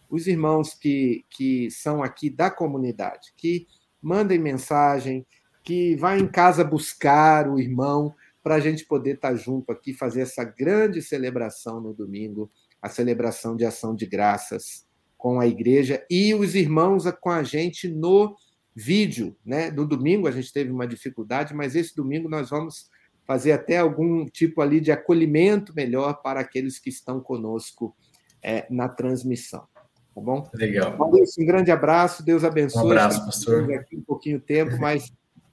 os 0.10 0.26
irmãos 0.26 0.74
que, 0.74 1.26
que 1.30 1.70
são 1.70 2.02
aqui 2.02 2.30
da 2.30 2.50
comunidade, 2.50 3.34
que 3.36 3.68
mandem 4.02 4.40
mensagem, 4.40 5.26
que 5.62 5.98
vá 5.98 6.18
em 6.18 6.28
casa 6.28 6.64
buscar 6.64 7.50
o 7.50 7.60
irmão 7.60 8.16
para 8.48 8.56
a 8.56 8.60
gente 8.62 8.86
poder 8.86 9.16
estar 9.16 9.32
tá 9.32 9.36
junto 9.36 9.74
aqui, 9.74 9.94
fazer 9.94 10.22
essa 10.22 10.42
grande 10.42 11.02
celebração 11.02 11.82
no 11.82 11.94
domingo, 11.94 12.50
a 12.82 12.88
celebração 12.88 13.58
de 13.58 13.66
ação 13.66 13.94
de 13.94 14.06
graças 14.06 14.88
com 15.18 15.42
a 15.42 15.46
igreja 15.46 16.06
e 16.10 16.34
os 16.34 16.56
irmãos 16.56 17.04
com 17.20 17.30
a 17.30 17.44
gente 17.44 17.90
no 17.90 18.38
vídeo, 18.74 19.36
né? 19.46 19.70
No 19.70 19.86
domingo 19.86 20.30
a 20.30 20.32
gente 20.32 20.54
teve 20.54 20.72
uma 20.72 20.88
dificuldade, 20.88 21.54
mas 21.54 21.76
esse 21.76 21.94
domingo 21.94 22.30
nós 22.30 22.50
vamos 22.50 22.90
fazer 23.26 23.52
até 23.52 23.80
algum 23.80 24.26
tipo 24.28 24.62
ali 24.62 24.80
de 24.80 24.94
acolhimento 24.94 25.74
melhor 25.76 26.22
para 26.22 26.40
aqueles 26.40 26.80
que 26.80 26.88
estão 26.90 27.20
conosco 27.20 27.94
é, 28.42 28.66
na 28.70 28.88
transmissão. 28.88 29.68
Tá 30.16 30.22
bom? 30.22 30.50
Legal. 30.54 30.96
Um 31.38 31.46
grande 31.46 31.70
abraço, 31.70 32.24
Deus 32.24 32.46
abençoe. 32.46 32.82
Um 32.82 32.92
abraço, 32.92 33.26
pastor. 33.26 33.70
Aqui 33.74 33.98
um 33.98 34.04
pouquinho 34.04 34.40
tempo, 34.40 34.78
mas 34.80 35.12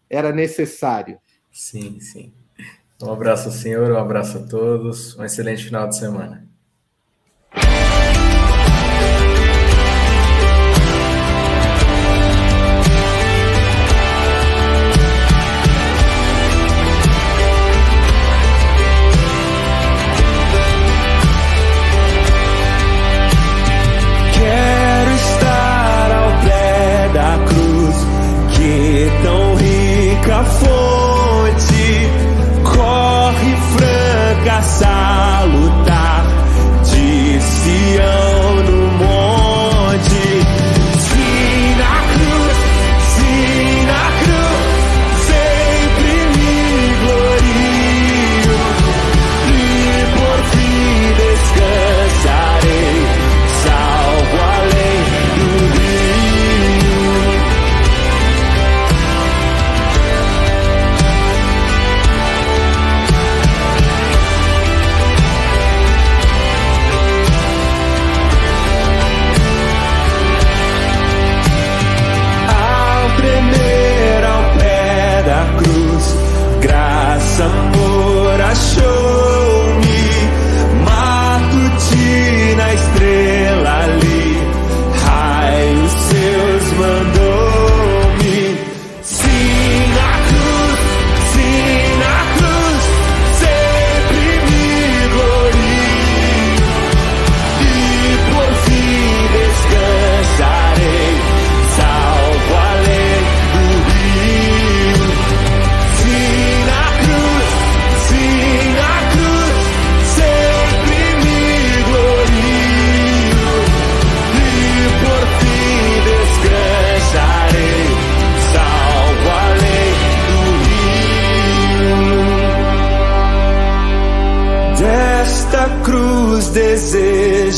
era 0.09 0.31
necessário. 0.31 1.19
Sim, 1.51 1.99
sim. 1.99 2.33
Um 3.05 3.13
abraço, 3.13 3.51
senhor, 3.51 3.91
um 3.93 3.99
abraço 3.99 4.39
a 4.39 4.43
todos. 4.43 5.15
Um 5.19 5.25
excelente 5.25 5.63
final 5.65 5.87
de 5.89 5.97
semana. 5.99 6.44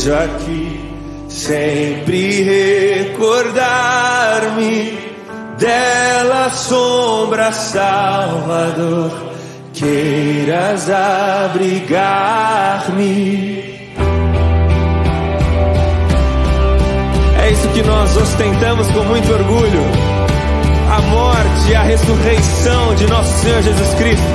Desejo 0.07 0.13
aqui 0.13 0.79
sempre 1.27 2.41
recordar-me 3.03 4.97
dela 5.59 6.49
sombra 6.51 7.51
Salvador. 7.51 9.11
Queiras 9.73 10.89
abrigar-me. 10.89 11.97
É 17.39 17.51
isso 17.51 17.67
que 17.69 17.83
nós 17.83 18.17
ostentamos 18.17 18.87
com 18.91 19.03
muito 19.03 19.31
orgulho. 19.31 19.83
A 20.89 21.01
morte 21.01 21.69
e 21.69 21.75
a 21.75 21.83
ressurreição 21.83 22.95
de 22.95 23.05
nosso 23.07 23.37
Senhor 23.43 23.61
Jesus 23.61 23.93
Cristo. 23.95 24.25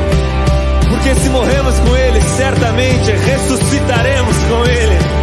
Porque 0.91 1.15
se 1.17 1.29
morremos 1.31 1.79
com 1.81 1.97
Ele, 1.97 2.21
certamente 2.21 3.11
ressuscitaremos 3.11 4.37
com 4.49 4.65
Ele. 4.67 5.22